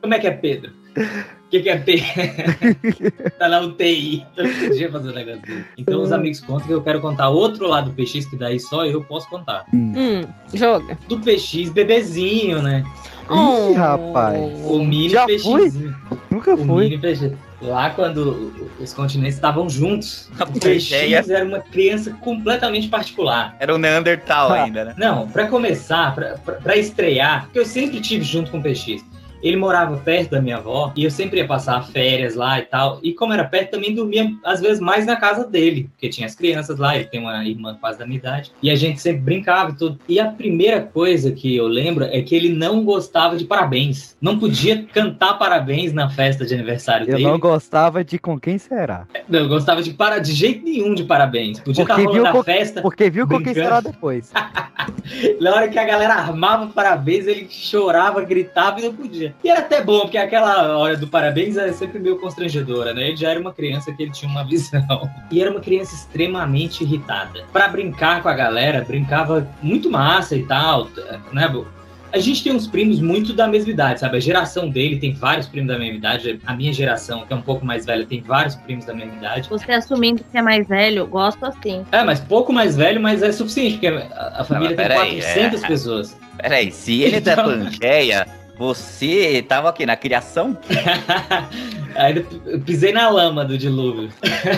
[0.00, 0.70] Como é que é Pedro?
[0.96, 2.06] O que, que é Pedro?
[3.38, 4.24] tá na UTI.
[4.34, 5.64] Podia fazer um negócio dele.
[5.76, 8.84] Então os amigos contam que eu quero contar outro lado do PX, que daí só
[8.86, 9.64] eu posso contar.
[9.72, 10.96] Hum, joga.
[11.08, 12.84] Do PX bebezinho, né?
[13.28, 13.70] Oh.
[13.70, 14.40] Ih, rapaz.
[14.64, 15.62] O mini Já fui?
[15.64, 15.96] PXzinho.
[16.30, 16.88] Nunca O fui.
[16.88, 17.32] mini PX.
[17.62, 23.56] Lá quando os continentes estavam juntos, o PX era uma criança completamente particular.
[23.58, 24.64] Era um Neandertal Ah.
[24.64, 24.94] ainda, né?
[24.98, 29.02] Não, pra começar, pra, pra, pra estrear, porque eu sempre tive junto com o PX.
[29.44, 32.98] Ele morava perto da minha avó e eu sempre ia passar férias lá e tal.
[33.02, 36.34] E como era perto, também dormia às vezes mais na casa dele, porque tinha as
[36.34, 38.50] crianças lá, ele tem uma irmã quase da minha idade.
[38.62, 40.00] E a gente sempre brincava e tudo.
[40.08, 44.16] E a primeira coisa que eu lembro é que ele não gostava de parabéns.
[44.18, 47.24] Não podia cantar parabéns na festa de aniversário Eu dele.
[47.28, 49.06] não gostava de com quem será.
[49.28, 51.60] Não, eu gostava de para de jeito nenhum de parabéns.
[51.60, 52.80] Podia estar Porque rolando viu a festa.
[52.80, 53.66] Porque viu com quem brincando.
[53.66, 54.32] será depois.
[55.40, 59.33] Na hora que a galera armava parabéns, ele chorava, gritava e não podia.
[59.42, 63.08] E era até bom, porque aquela hora do parabéns era sempre meio constrangedora, né?
[63.08, 64.82] Ele já era uma criança que ele tinha uma visão.
[65.30, 67.44] E era uma criança extremamente irritada.
[67.52, 70.88] Pra brincar com a galera, brincava muito massa e tal,
[71.32, 71.46] né?
[71.48, 71.66] bo?
[72.14, 74.16] A gente tem uns primos muito da mesma idade, sabe?
[74.16, 76.40] A geração dele tem vários primos da mesma idade.
[76.46, 79.48] A minha geração, que é um pouco mais velha, tem vários primos da mesma idade.
[79.50, 81.84] Você assumindo que é mais velho, gosto assim.
[81.90, 85.66] É, mas pouco mais velho, mas é suficiente, porque a, família tem peraí, 400 é.
[85.66, 86.16] pessoas.
[86.36, 88.26] Peraí, se ele é da Pangeia,
[88.56, 90.56] você tava aqui na criação?
[91.94, 94.10] Aí eu pisei na lama do dilúvio.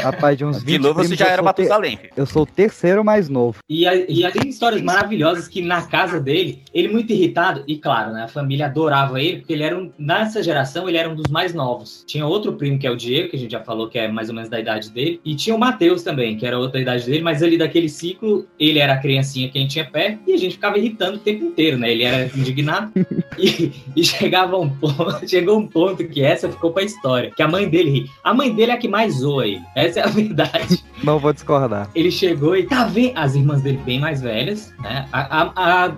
[0.02, 1.96] Rapaz, de uns 20 De novo você já era Matusalém.
[1.96, 2.10] filho.
[2.16, 3.58] Eu sou o terceiro mais novo.
[3.68, 7.76] E, a- e aí tem histórias maravilhosas que na casa dele, ele muito irritado, e
[7.78, 11.14] claro, né, a família adorava ele, porque ele era um, nessa geração ele era um
[11.14, 12.04] dos mais novos.
[12.06, 14.28] Tinha outro primo que é o Diego, que a gente já falou que é mais
[14.28, 17.22] ou menos da idade dele, e tinha o Matheus também, que era outra idade dele,
[17.22, 20.36] mas ali daquele ciclo, ele era a criancinha que a gente tinha pé, e a
[20.36, 21.90] gente ficava irritando o tempo inteiro, né?
[21.92, 22.92] Ele era indignado.
[23.38, 27.48] e, e chegava um ponto, chegou um ponto que essa ficou pra história, que a
[27.48, 28.10] mãe dele ri.
[28.22, 29.62] A mãe dele é a que mais zoa ele.
[29.74, 30.84] Essa é a verdade.
[31.02, 31.88] Não vou discordar.
[31.94, 33.12] Ele chegou e tá vendo.
[33.16, 35.06] As irmãs dele bem mais velhas, né?
[35.12, 35.52] A, a-
[35.86, 35.92] a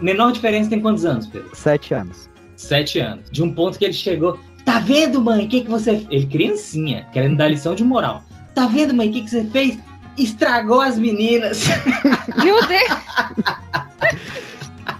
[0.00, 1.50] menor diferença tem quantos anos, Pedro?
[1.54, 2.28] Sete anos.
[2.56, 3.30] Sete anos.
[3.30, 4.38] De um ponto que ele chegou.
[4.64, 5.44] Tá vendo, mãe?
[5.44, 6.06] O que, que você.
[6.10, 8.22] Ele, criancinha, querendo dar lição de moral.
[8.54, 9.10] Tá vendo, mãe?
[9.10, 9.78] O que, que você fez?
[10.16, 11.64] Estragou as meninas.
[12.42, 12.88] Meu Deus!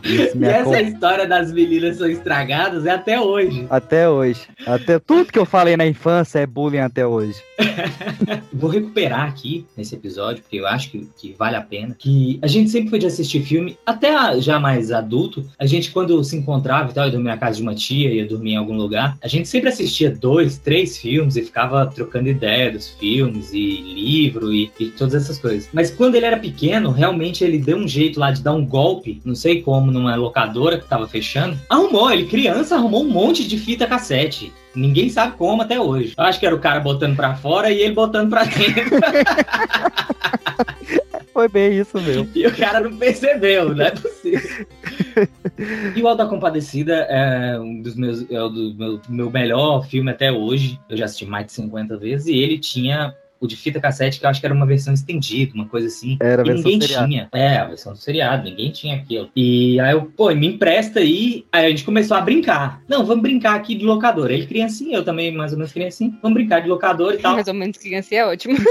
[0.04, 3.66] E essa história das meninas são estragadas é até hoje.
[3.70, 4.42] até hoje.
[4.66, 7.36] Até tudo que eu falei na infância é bullying até hoje.
[8.52, 11.96] Vou recuperar aqui nesse episódio, porque eu acho que, que vale a pena.
[11.98, 16.22] Que a gente sempre foi de assistir filme, até já mais adulto, a gente quando
[16.22, 18.76] se encontrava e tal, eu dormia na casa de uma tia, ia dormir em algum
[18.76, 23.80] lugar, a gente sempre assistia dois, três filmes e ficava trocando ideia dos filmes e
[23.94, 25.68] livro e, e todas essas coisas.
[25.72, 29.20] Mas quando ele era pequeno, realmente ele deu um jeito lá de dar um golpe,
[29.24, 31.58] não sei como, numa locadora que tava fechando.
[31.68, 34.52] Arrumou, ele criança arrumou um monte de fita cassete.
[34.74, 36.14] Ninguém sabe como até hoje.
[36.18, 38.98] Eu acho que era o cara botando pra fora e ele botando pra dentro.
[41.32, 42.30] Foi bem isso mesmo.
[42.32, 44.66] E o cara não percebeu, não é possível.
[45.96, 49.84] E o Alto da Compadecida é um dos meus, é o do meu, meu melhor
[49.84, 50.78] filme até hoje.
[50.88, 52.28] Eu já assisti mais de 50 vezes.
[52.28, 53.12] E ele tinha
[53.44, 56.16] o de fita cassete, que eu acho que era uma versão estendida, uma coisa assim.
[56.20, 57.08] Era a versão ninguém seriado.
[57.08, 57.28] tinha.
[57.32, 59.30] É, a versão do seriado, ninguém tinha aquilo.
[59.36, 61.44] E aí eu, pô, me empresta aí.
[61.52, 62.80] Aí a gente começou a brincar.
[62.88, 64.30] Não, vamos brincar aqui de locador.
[64.30, 66.12] Ele criancinha, eu também mais ou menos criancinha.
[66.22, 67.34] Vamos brincar de locador e tal.
[67.34, 68.56] Mais ou menos criança é ótimo.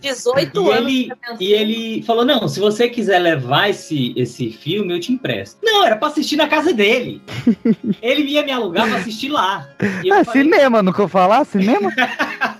[0.00, 0.76] 18 E anos.
[0.88, 5.58] ele, e ele falou: Não, se você quiser levar esse, esse filme, eu te empresto.
[5.62, 7.20] Não, era pra assistir na casa dele.
[8.00, 9.68] ele ia me alugar pra assistir lá.
[10.02, 11.44] E eu, Ah, falei, cinema, nunca eu falar?
[11.44, 11.92] Cinema?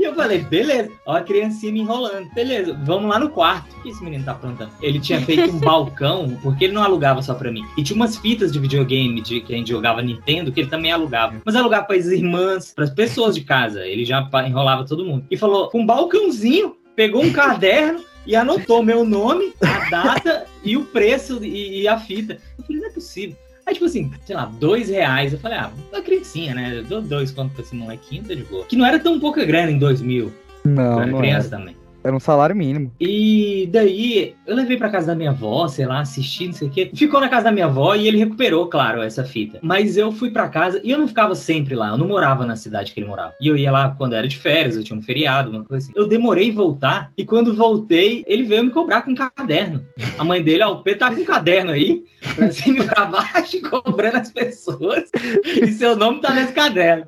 [0.00, 2.32] e eu falei: Beleza, ó, a criancinha me enrolando.
[2.32, 3.70] Beleza, vamos lá no quarto.
[3.76, 4.72] O que esse menino tá aprontando?
[4.80, 7.62] Ele tinha feito um balcão, porque ele não alugava só pra mim.
[7.76, 10.90] E tinha umas fitas de videogame de, que a gente jogava Nintendo, que ele também
[10.90, 11.40] alugava.
[11.44, 13.86] Mas alugava pras irmãs, pras pessoas de casa.
[13.86, 15.26] Ele já enrolava todo mundo.
[15.30, 18.08] E falou: Com um balcãozinho, pegou um caderno.
[18.26, 22.38] E anotou meu nome, a data e o preço e, e a fita.
[22.58, 23.36] Eu falei, não é possível.
[23.70, 25.32] Aí, tipo assim, sei lá, dois reais.
[25.32, 26.78] Eu falei, ah, uma criancinha, né?
[26.78, 28.64] Eu dou dois conto pra esse molequinho, tá de boa.
[28.66, 30.24] Que não era tão pouca grana em 2000.
[30.64, 31.58] eu Não, era não criança era.
[31.58, 31.76] também.
[32.02, 32.92] Era um salário mínimo.
[32.98, 36.70] E daí, eu levei pra casa da minha avó, sei lá, assisti, não sei o
[36.70, 36.90] quê.
[36.94, 39.58] Ficou na casa da minha avó e ele recuperou, claro, essa fita.
[39.62, 42.56] Mas eu fui pra casa e eu não ficava sempre lá, eu não morava na
[42.56, 43.34] cidade que ele morava.
[43.40, 45.92] E eu ia lá quando era de férias, eu tinha um feriado, uma coisa assim.
[45.94, 49.84] Eu demorei em voltar e quando voltei, ele veio me cobrar com um caderno.
[50.18, 52.02] A mãe dele, ó, o Pedro tá com um caderno aí,
[52.34, 55.10] pra cima e pra baixo, cobrando as pessoas.
[55.44, 57.06] E seu nome tá nesse caderno.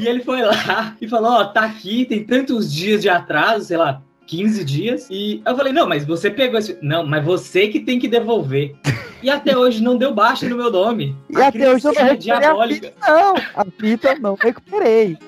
[0.00, 3.76] E ele foi lá e falou: Ó, tá aqui, tem tantos dias de atraso, sei
[3.76, 5.08] lá, 15 dias.
[5.10, 6.78] E eu falei: Não, mas você pegou esse.
[6.80, 8.76] Não, mas você que tem que devolver.
[9.22, 11.16] E até hoje não deu baixa no meu nome.
[11.28, 12.86] E até hoje eu não recuperei a diabólica.
[12.88, 13.34] fita, não.
[13.56, 15.18] A fita eu não recuperei.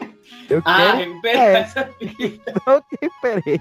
[0.49, 0.97] Eu Ah, quero.
[0.99, 2.53] recuperei é, essa fita.
[2.67, 3.61] não recuperei.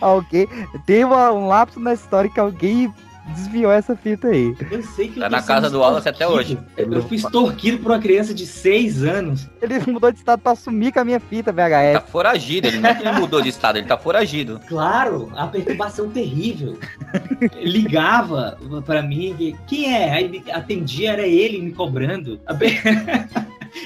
[0.00, 0.46] Alguém.
[0.86, 2.92] Tem uma- um lapso na história que alguém
[3.28, 4.54] desviou essa fita aí.
[4.70, 6.58] Eu sei que eu Tá tô na casa do Wallace até hoje.
[6.76, 9.48] Eu fui extorquido por uma criança de 6 anos.
[9.62, 11.94] Ele mudou de estado pra sumir com a minha fita VHS.
[11.94, 14.60] Tá foragido, ele não é que ele mudou de estado, ele tá foragido.
[14.68, 16.78] Claro, a perturbação terrível.
[17.60, 20.10] Ligava pra mim, e, quem é?
[20.12, 22.40] Aí atendia, era ele me cobrando.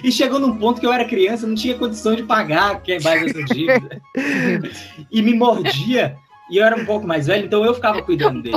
[0.05, 3.23] E chegou num ponto que eu era criança, não tinha condição de pagar que mais
[3.23, 4.01] essa dívida.
[5.11, 6.15] e me mordia,
[6.51, 8.57] e eu era um pouco mais velho, então eu ficava cuidando dele.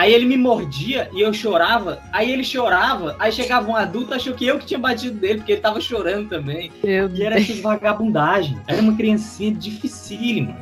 [0.00, 4.32] Aí ele me mordia e eu chorava, aí ele chorava, aí chegava um adulto, achou
[4.32, 6.72] que eu que tinha batido dele, porque ele tava chorando também.
[6.82, 8.56] e era essas vagabundagem.
[8.66, 10.56] Era uma criancinha dificílima.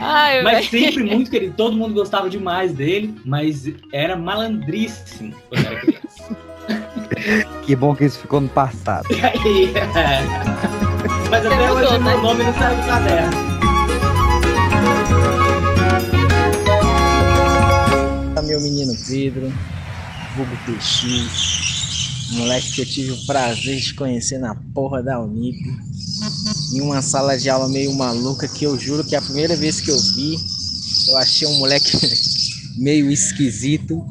[0.00, 0.84] Ai, Mas velho.
[0.86, 1.54] sempre muito querido.
[1.56, 6.36] Todo mundo gostava demais dele, mas era malandríssimo quando era criança.
[7.66, 9.08] Que bom que isso ficou no passado.
[9.18, 10.20] É.
[11.28, 12.22] Mas até hoje mudou, meu né?
[12.22, 13.58] nome não saiu do caderno.
[18.42, 19.52] Meu menino Pedro,
[20.34, 25.58] vulgo PX, moleque que eu tive o prazer de conhecer na porra da Unip,
[26.72, 29.90] em uma sala de aula meio maluca que eu juro que a primeira vez que
[29.90, 30.38] eu vi,
[31.08, 31.96] eu achei um moleque
[32.76, 34.04] meio esquisito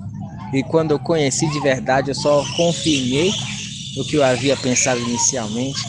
[0.54, 3.32] e quando eu conheci de verdade eu só confirmei
[3.98, 5.82] o que eu havia pensado inicialmente.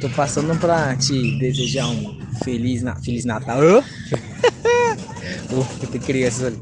[0.00, 2.94] Tô passando pra te desejar um feliz, na...
[2.96, 3.60] feliz Natal.
[5.80, 6.52] Puta criança,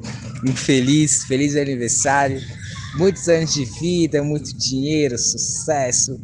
[0.44, 1.24] um feliz,
[1.56, 2.40] aniversário,
[2.96, 6.20] muitos anos de vida, muito dinheiro, sucesso,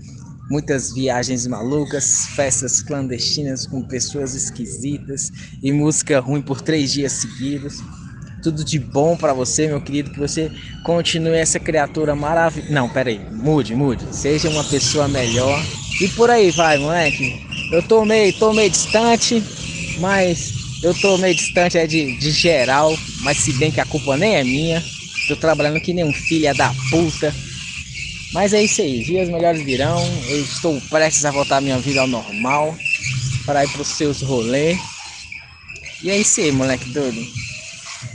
[0.51, 5.31] muitas viagens malucas, festas clandestinas com pessoas esquisitas
[5.63, 7.83] e música ruim por três dias seguidos.
[8.43, 10.51] Tudo de bom pra você, meu querido, que você
[10.85, 12.73] continue essa criatura maravilhosa.
[12.73, 14.05] Não, pera aí, mude, mude.
[14.11, 15.63] Seja uma pessoa melhor.
[16.01, 17.41] E por aí vai, moleque.
[17.71, 19.43] Eu tô meio, tô meio distante,
[20.01, 24.17] mas eu tô meio distante é de, de geral, mas se bem que a culpa
[24.17, 24.83] nem é minha.
[25.29, 27.33] Tô trabalhando que nem um filho da puta.
[28.33, 30.03] Mas é isso aí, dias melhores virão.
[30.29, 32.77] Eu estou prestes a voltar a minha vida ao normal.
[33.47, 34.79] Para ir pros seus rolês.
[36.03, 37.25] E é isso aí, moleque doido.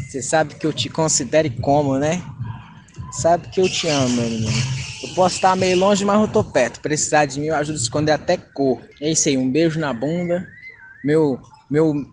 [0.05, 2.21] Você sabe que eu te considere como, né?
[3.11, 4.51] Sabe que eu te amo, meu menino.
[5.03, 6.81] Eu posso estar meio longe, mas eu tô perto.
[6.81, 8.81] Precisar de mim, eu ajudo a esconder até cor.
[8.99, 10.47] É isso aí, um beijo na bunda.
[11.03, 11.39] Meu,
[11.69, 12.05] meu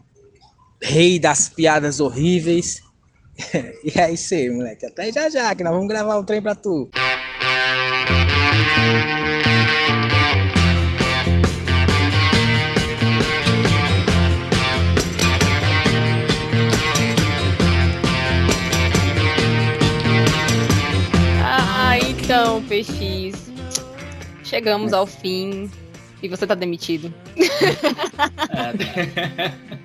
[0.84, 2.82] rei das piadas horríveis.
[3.82, 4.86] e é isso aí, moleque.
[4.86, 6.90] Até já já, que nós vamos gravar um trem pra tu.
[21.42, 23.50] Ah, então, PX.
[24.44, 25.70] Chegamos ao fim.
[26.22, 27.12] E você tá demitido.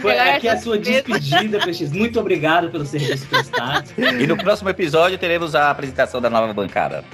[0.00, 1.92] Foi aqui a sua despedida, PX.
[1.92, 3.90] Muito obrigado pelo serviço prestado.
[3.98, 7.04] E no próximo episódio teremos a apresentação da nova bancada.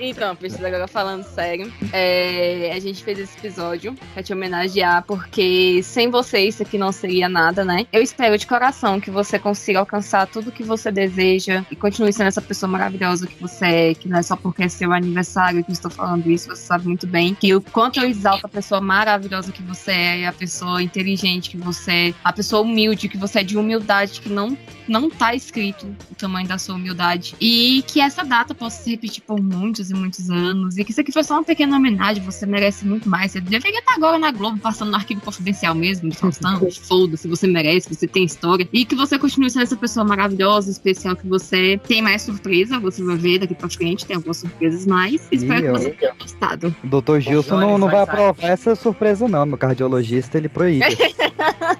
[0.00, 5.80] Então, PX, agora falando sério, é, a gente fez esse episódio pra te homenagear, porque
[5.82, 7.86] sem você isso aqui não seria nada, né?
[7.92, 12.28] Eu espero de coração que você consiga alcançar tudo que você deseja e continue sendo
[12.28, 15.70] essa pessoa maravilhosa que você é, que não é só porque é seu aniversário que
[15.70, 18.80] eu estou falando isso, você sabe muito bem que o quanto eu exalto a pessoa
[18.80, 23.40] maravilhosa que você é, a pessoa inteligente que você é, a pessoa humilde que você
[23.40, 24.56] é, de humildade que não,
[24.88, 27.34] não tá escrito o tamanho da sua humildade.
[27.40, 30.76] E que essa data possa se repetir por muitos e muitos anos.
[30.78, 33.32] E que isso aqui foi só uma pequena homenagem, você merece muito mais.
[33.32, 36.66] Você deveria estar agora na Globo, passando no arquivo confidencial mesmo, de Faustão.
[36.88, 38.68] Foda-se, você merece, você tem história.
[38.72, 43.04] E que você continue sendo essa pessoa maravilhosa, especial que você tem mais surpresa, você
[43.04, 45.28] vai ver daqui pra frente, tem algumas surpresas mais.
[45.30, 46.74] Espero que você tenha gostado.
[46.82, 49.46] O doutor Gilson não, não vai vai aprovar essa surpresa, não.
[49.46, 50.84] Meu cardiologista ele proíbe.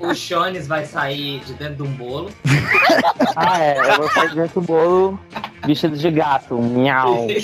[0.01, 2.31] O Jones vai sair de dentro de um bolo.
[3.37, 3.79] Ah, é.
[3.79, 5.21] Eu vou fazer dentro do bolo
[5.67, 6.57] vestido de gato.
[6.59, 7.27] Miau.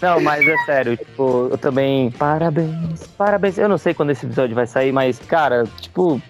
[0.00, 2.10] Não, mas é sério, tipo, eu também.
[2.10, 3.58] Parabéns, parabéns.
[3.58, 6.20] Eu não sei quando esse episódio vai sair, mas, cara, tipo,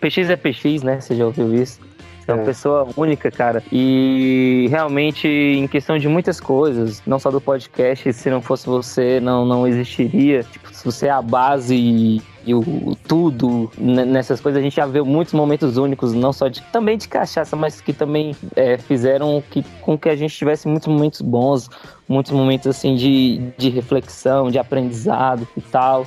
[0.00, 1.00] PX é PX, né?
[1.00, 1.80] Você já ouviu isso?
[2.20, 3.62] Você é uma pessoa única, cara.
[3.72, 9.20] E realmente, em questão de muitas coisas, não só do podcast, se não fosse você,
[9.20, 10.42] não, não existiria.
[10.44, 14.86] Tipo, se você é a base e, e o, tudo nessas coisas, a gente já
[14.86, 19.42] viu muitos momentos únicos, não só de também de cachaça, mas que também é, fizeram
[19.50, 21.68] que, com que a gente tivesse muitos momentos bons,
[22.08, 26.06] muitos momentos assim de, de reflexão, de aprendizado e tal.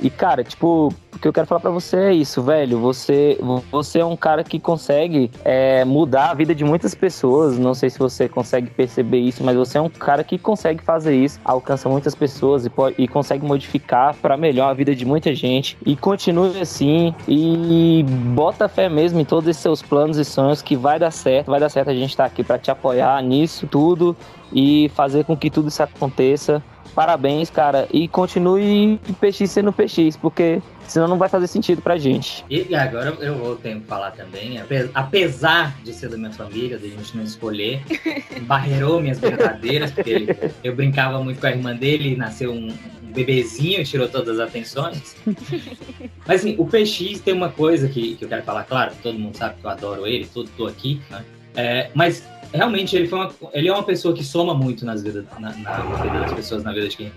[0.00, 2.78] E, cara, tipo, o que eu quero falar pra você é isso, velho.
[2.78, 3.38] Você,
[3.72, 7.58] você é um cara que consegue é, mudar a vida de muitas pessoas.
[7.58, 11.16] Não sei se você consegue perceber isso, mas você é um cara que consegue fazer
[11.16, 15.34] isso, alcança muitas pessoas e, pode, e consegue modificar pra melhor a vida de muita
[15.34, 15.76] gente.
[15.84, 20.76] E continue assim e bota fé mesmo em todos esses seus planos e sonhos que
[20.76, 21.50] vai dar certo.
[21.50, 24.16] Vai dar certo a gente tá aqui pra te apoiar nisso tudo
[24.52, 26.62] e fazer com que tudo isso aconteça.
[26.94, 27.86] Parabéns, cara.
[27.92, 32.44] E continue PX sendo PX, porque senão não vai fazer sentido pra gente.
[32.50, 36.78] E agora eu vou ter que falar também, ape- apesar de ser da minha família,
[36.78, 37.82] de a gente não escolher,
[38.42, 43.12] barreirou minhas brincadeiras, porque ele- eu brincava muito com a irmã dele, nasceu um, um
[43.12, 45.14] bebezinho, tirou todas as atenções.
[46.26, 49.36] Mas assim, o PX tem uma coisa que, que eu quero falar, claro, todo mundo
[49.36, 51.24] sabe que eu adoro ele, todo tô aqui, né?
[51.56, 52.22] É, mas
[52.52, 55.80] realmente ele, foi uma, ele é uma pessoa que soma muito nas vidas, na, na
[56.02, 57.12] vida das pessoas, na vida de quem.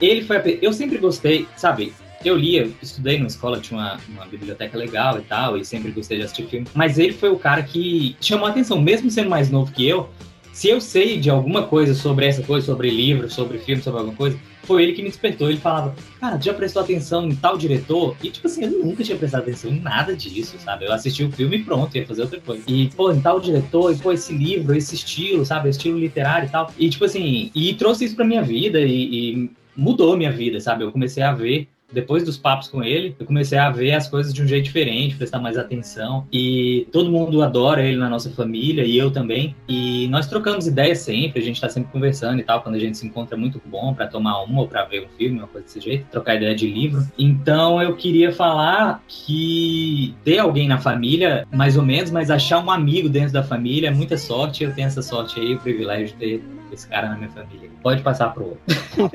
[0.00, 1.92] Ele foi a, eu sempre gostei, sabe?
[2.24, 6.18] Eu lia, estudei numa escola, tinha uma, uma biblioteca legal e tal, e sempre gostei
[6.18, 6.66] de assistir filme.
[6.74, 10.08] Mas ele foi o cara que chamou a atenção, mesmo sendo mais novo que eu.
[10.52, 14.16] Se eu sei de alguma coisa sobre essa coisa, sobre livro, sobre filme, sobre alguma
[14.16, 15.48] coisa, foi ele que me despertou.
[15.48, 18.14] Ele falava, cara, já prestou atenção em tal diretor?
[18.22, 20.84] E, tipo assim, eu nunca tinha prestado atenção em nada disso, sabe?
[20.84, 22.62] Eu assisti o filme e pronto, ia fazer outra coisa.
[22.66, 25.70] E, pô, em tal diretor, e, pô, esse livro, esse estilo, sabe?
[25.70, 26.70] Estilo literário e tal.
[26.78, 30.84] E, tipo assim, e trouxe isso pra minha vida e, e mudou minha vida, sabe?
[30.84, 34.32] Eu comecei a ver depois dos papos com ele, eu comecei a ver as coisas
[34.32, 36.26] de um jeito diferente, prestar mais atenção.
[36.32, 39.54] E todo mundo adora ele na nossa família, e eu também.
[39.68, 42.62] E nós trocamos ideias sempre, a gente tá sempre conversando e tal.
[42.62, 45.08] Quando a gente se encontra é muito bom para tomar uma ou pra ver um
[45.16, 47.06] filme, uma coisa desse jeito, trocar ideia de livro.
[47.18, 52.70] Então eu queria falar que ter alguém na família, mais ou menos, mas achar um
[52.70, 54.64] amigo dentro da família é muita sorte.
[54.64, 56.42] Eu tenho essa sorte aí, o privilégio de ter
[56.72, 57.70] esse cara na minha família.
[57.82, 58.56] Pode passar pro
[58.98, 59.10] outro.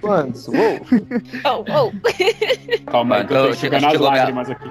[0.00, 0.48] Quantos?
[0.48, 0.80] Uou.
[1.44, 2.90] Oh, oh.
[2.90, 4.70] Calma eu tô enxugando as lágrimas aqui.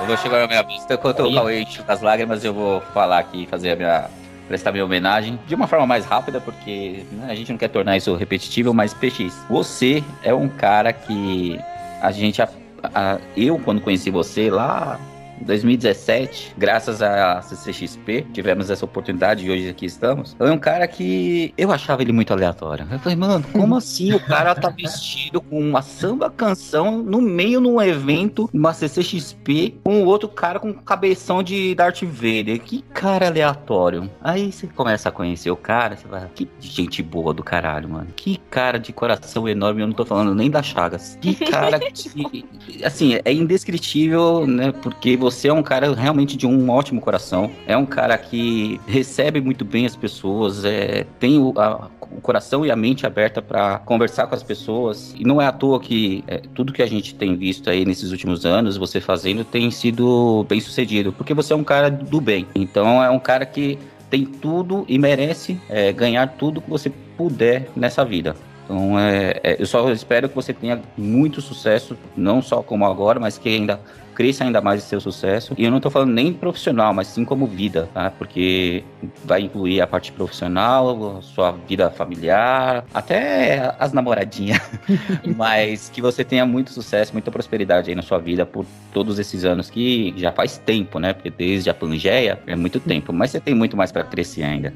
[0.00, 0.94] Eu vou chegar na minha vista.
[0.94, 4.10] Enquanto o Cauê enxuga as lágrimas, eu vou falar aqui fazer a minha.
[4.48, 7.96] prestar minha homenagem de uma forma mais rápida, porque né, a gente não quer tornar
[7.96, 11.58] isso repetitivo, mas PX, você é um cara que
[12.02, 12.42] a gente.
[12.42, 12.48] a-
[12.94, 14.98] a- eu, quando conheci você lá.
[15.40, 20.36] Em 2017, graças a CCXP, tivemos essa oportunidade e hoje aqui estamos.
[20.38, 22.86] É um cara que eu achava ele muito aleatório.
[22.90, 27.60] Eu falei, mano, como assim o cara tá vestido com uma samba canção no meio
[27.60, 32.60] de um evento, uma CCXP, com outro cara com cabeção de Darth Vader?
[32.60, 34.10] Que cara aleatório.
[34.20, 38.08] Aí você começa a conhecer o cara, você vai, que gente boa do caralho, mano.
[38.14, 41.18] Que cara de coração enorme, eu não tô falando nem das chagas.
[41.20, 42.44] Que cara que,
[42.84, 44.72] assim, é indescritível, né?
[44.72, 47.50] Porque você é um cara realmente de um ótimo coração.
[47.66, 52.64] É um cara que recebe muito bem as pessoas, é, tem o, a- o coração
[52.64, 55.14] e a mente aberta para conversar com as pessoas.
[55.18, 58.10] E não é à toa que é, tudo que a gente tem visto aí nesses
[58.12, 61.10] últimos anos, você fazendo, tem sido bem sucedido.
[61.12, 62.46] Porque você é um cara do bem.
[62.54, 63.78] Então é um cara que
[64.10, 68.36] tem tudo e merece é, ganhar tudo que você puder nessa vida.
[68.64, 73.20] Então, é, é, eu só espero que você tenha muito sucesso, não só como agora,
[73.20, 73.78] mas que ainda
[74.14, 75.54] cresça ainda mais esse seu sucesso.
[75.58, 78.10] E eu não tô falando nem profissional, mas sim como vida, tá?
[78.10, 78.84] Porque
[79.24, 84.60] vai incluir a parte profissional, sua vida familiar, até as namoradinhas.
[85.36, 89.44] mas que você tenha muito sucesso, muita prosperidade aí na sua vida por todos esses
[89.44, 91.12] anos que já faz tempo, né?
[91.12, 94.72] Porque desde a Pangeia é muito tempo, mas você tem muito mais para crescer ainda.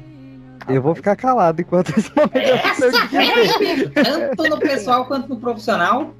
[0.69, 3.89] Eu vou ficar calado enquanto momento Essa eu dizer.
[3.93, 6.13] tanto no pessoal quanto no profissional.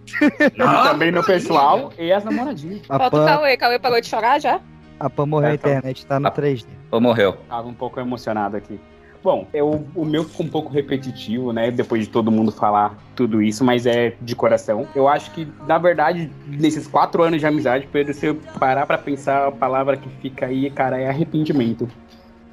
[0.84, 2.82] Também no pessoal e as namoradinhas.
[2.90, 3.58] A Falta o Pan, Cauê.
[3.58, 4.60] Cauê parou de chorar já?
[5.00, 5.70] a Pan morreu, a É, tá.
[5.70, 6.66] internet tá no 3D.
[6.92, 7.38] Ou morreu?
[7.48, 8.80] Tava um pouco emocionado aqui.
[9.24, 11.70] Bom, eu, o meu ficou um pouco repetitivo, né?
[11.72, 14.88] Depois de todo mundo falar tudo isso, mas é de coração.
[14.96, 18.98] Eu acho que, na verdade, nesses quatro anos de amizade, Pedro, se eu parar pra
[18.98, 21.88] pensar, a palavra que fica aí, cara, é arrependimento.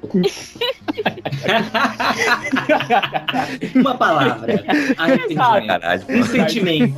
[3.75, 4.63] Uma palavra.
[4.97, 6.05] Arrependimento.
[6.09, 6.95] Um sentimento.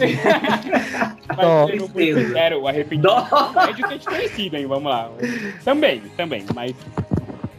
[1.35, 4.67] Mas sendo muito sincero, o arrependimento é de ter te conhecido, hein?
[4.67, 5.09] Vamos lá.
[5.63, 6.75] Também, também, mas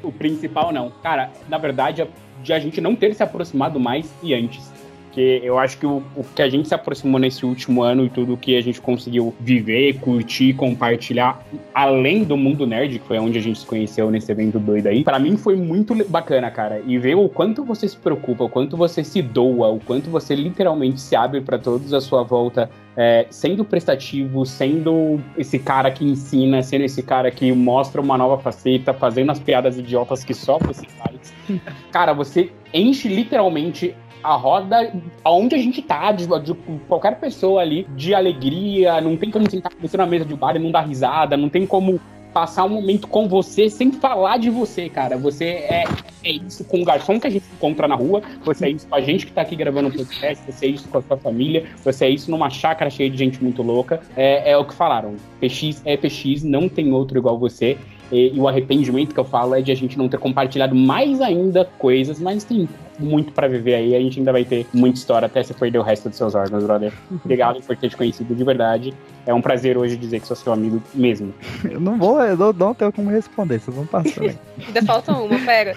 [0.03, 0.91] o principal não.
[1.03, 2.07] Cara, na verdade,
[2.43, 4.73] de a gente não ter se aproximado mais e antes.
[5.11, 8.09] Porque eu acho que o, o que a gente se aproximou nesse último ano e
[8.09, 11.45] tudo que a gente conseguiu viver, curtir, compartilhar,
[11.75, 15.03] além do mundo nerd, que foi onde a gente se conheceu nesse evento doido aí,
[15.03, 16.81] pra mim foi muito bacana, cara.
[16.87, 20.37] E ver o quanto você se preocupa, o quanto você se doa, o quanto você
[20.37, 26.05] literalmente se abre pra todos à sua volta, é, sendo prestativo, sendo esse cara que
[26.05, 30.57] ensina, sendo esse cara que mostra uma nova faceta, fazendo as piadas idiotas que só
[30.59, 31.35] você faz.
[31.91, 33.93] Cara, você enche literalmente
[34.23, 34.93] a roda
[35.25, 36.55] aonde a gente tá, de, de
[36.89, 40.57] qualquer pessoa ali, de alegria, não tem como sentar com você na mesa de bar
[40.57, 42.01] e não dar risada, não tem como
[42.33, 45.17] passar um momento com você sem falar de você, cara.
[45.19, 45.85] Você é,
[46.25, 48.95] é isso com o garçom que a gente encontra na rua, você é isso com
[48.95, 51.67] a gente que tá aqui gravando um podcast, você é isso com a sua família,
[51.85, 54.01] você é isso numa chácara cheia de gente muito louca.
[54.17, 55.17] É, é o que falaram.
[55.41, 57.77] PX é PX, não tem outro igual você.
[58.13, 61.21] E, e o arrependimento que eu falo é de a gente não ter compartilhado mais
[61.21, 62.69] ainda coisas, mas tem
[63.01, 63.95] muito pra viver aí.
[63.97, 66.65] A gente ainda vai ter muita história até você perder o resto dos seus órgãos,
[66.65, 66.93] brother.
[67.25, 68.95] Obrigado por ter te conhecido de verdade.
[69.27, 71.35] É um prazer hoje dizer que sou seu amigo mesmo.
[71.71, 74.23] Eu não vou, eu não, não tenho como responder, vocês vão passar.
[74.23, 74.35] né?
[74.67, 75.75] Ainda falta uma, pera.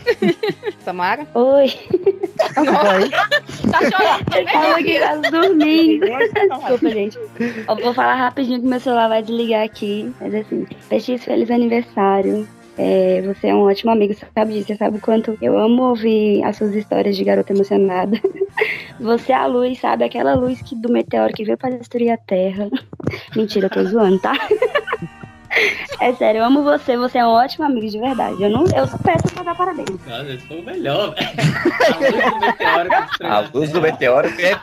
[0.83, 1.27] Samara?
[1.33, 1.67] Oi.
[2.53, 6.05] Tá chorando Eu tava aqui quase dormindo.
[6.05, 7.17] Desculpa, gente.
[7.67, 10.13] Eu vou falar rapidinho que meu celular vai desligar aqui.
[10.19, 12.47] Mas assim, PX, feliz aniversário.
[12.77, 14.67] É, você é um ótimo amigo, você sabe disso.
[14.67, 18.19] Você sabe o quanto eu amo ouvir as suas histórias de garota emocionada.
[18.99, 20.03] Você é a luz, sabe?
[20.03, 22.69] Aquela luz que, do meteoro que veio para destruir a Terra.
[23.35, 24.33] Mentira, eu tô zoando, tá?
[25.99, 28.41] É sério, eu amo você, você é um ótimo amigo de verdade.
[28.41, 29.89] Eu, não, eu peço pra dar parabéns.
[29.89, 31.29] Nossa, eu sou o melhor, velho.
[31.83, 31.89] A
[32.19, 34.59] luz do meteoro que destruiu A luz do meteoro é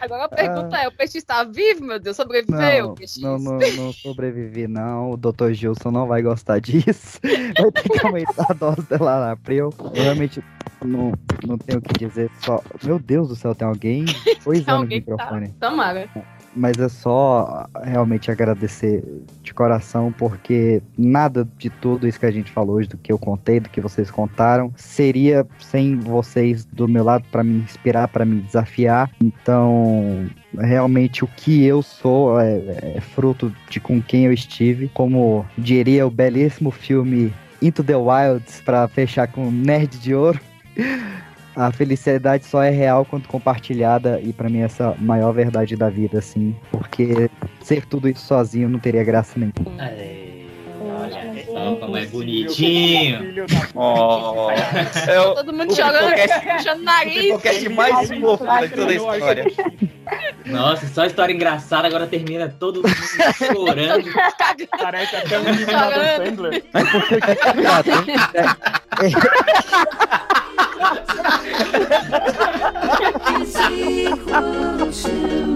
[0.00, 2.16] Agora a pergunta é: o peixe está vivo, meu Deus?
[2.16, 2.88] Sobreviveu?
[2.88, 3.20] Não, peixe?
[3.20, 5.12] não, não, não sobrevivi, não.
[5.12, 5.52] O Dr.
[5.52, 7.18] Gilson não vai gostar disso.
[7.58, 9.72] Vai ter que aumentar a dose dela na April.
[9.94, 10.42] Eu realmente
[10.84, 11.12] não,
[11.46, 12.30] não tenho o que dizer.
[12.40, 12.62] Só.
[12.82, 14.04] Meu Deus do céu, tem alguém
[14.66, 15.14] Alguém que tá.
[15.14, 15.54] microfone.
[15.58, 16.08] Samara.
[16.54, 19.04] Mas é só realmente agradecer
[19.42, 23.18] de coração, porque nada de tudo isso que a gente falou hoje, do que eu
[23.18, 28.24] contei, do que vocês contaram, seria sem vocês do meu lado para me inspirar, para
[28.24, 29.10] me desafiar.
[29.20, 30.26] Então,
[30.58, 34.88] realmente o que eu sou é, é fruto de com quem eu estive.
[34.94, 40.40] Como diria o belíssimo filme Into the Wilds, para fechar com Nerd de Ouro.
[41.56, 45.74] A felicidade só é real quando compartilhada e pra mim essa é a maior verdade
[45.74, 46.54] da vida, assim.
[46.70, 47.30] Porque
[47.62, 49.82] ser tudo isso sozinho não teria graça nenhuma.
[49.82, 50.25] Olha
[51.66, 53.44] só como é bonitinho.
[53.74, 54.48] Oh,
[55.34, 56.12] Todo mundo chorando,
[56.56, 57.24] puxando o nariz.
[57.26, 59.44] O podcast mais fofo de toda a história.
[60.46, 62.94] Nossa, só história engraçada, agora termina todo mundo
[63.36, 64.08] chorando.
[64.78, 66.64] Parece até um menino lá do Sandler.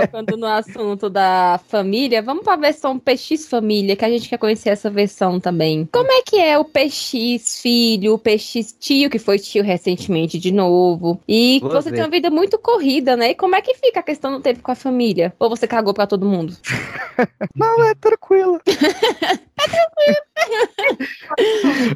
[0.00, 4.70] Tocando no assunto da família, vamos pra versão PX Família, que a gente quer conhecer
[4.70, 5.88] essa versão também.
[5.92, 10.52] Como é que é o PX filho, o PX tio, que foi tio recentemente de
[10.52, 11.20] novo?
[11.28, 13.30] E você tem uma vida muito corrida, né?
[13.30, 15.32] E como é que fica a questão do tempo com a família?
[15.38, 16.56] Ou você cagou pra todo mundo?
[17.54, 18.60] Não, é tranquilo.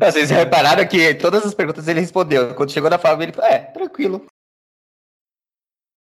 [0.01, 2.55] Vocês repararam que todas as perguntas ele respondeu.
[2.55, 4.27] Quando chegou na família, ele falou, é, tranquilo.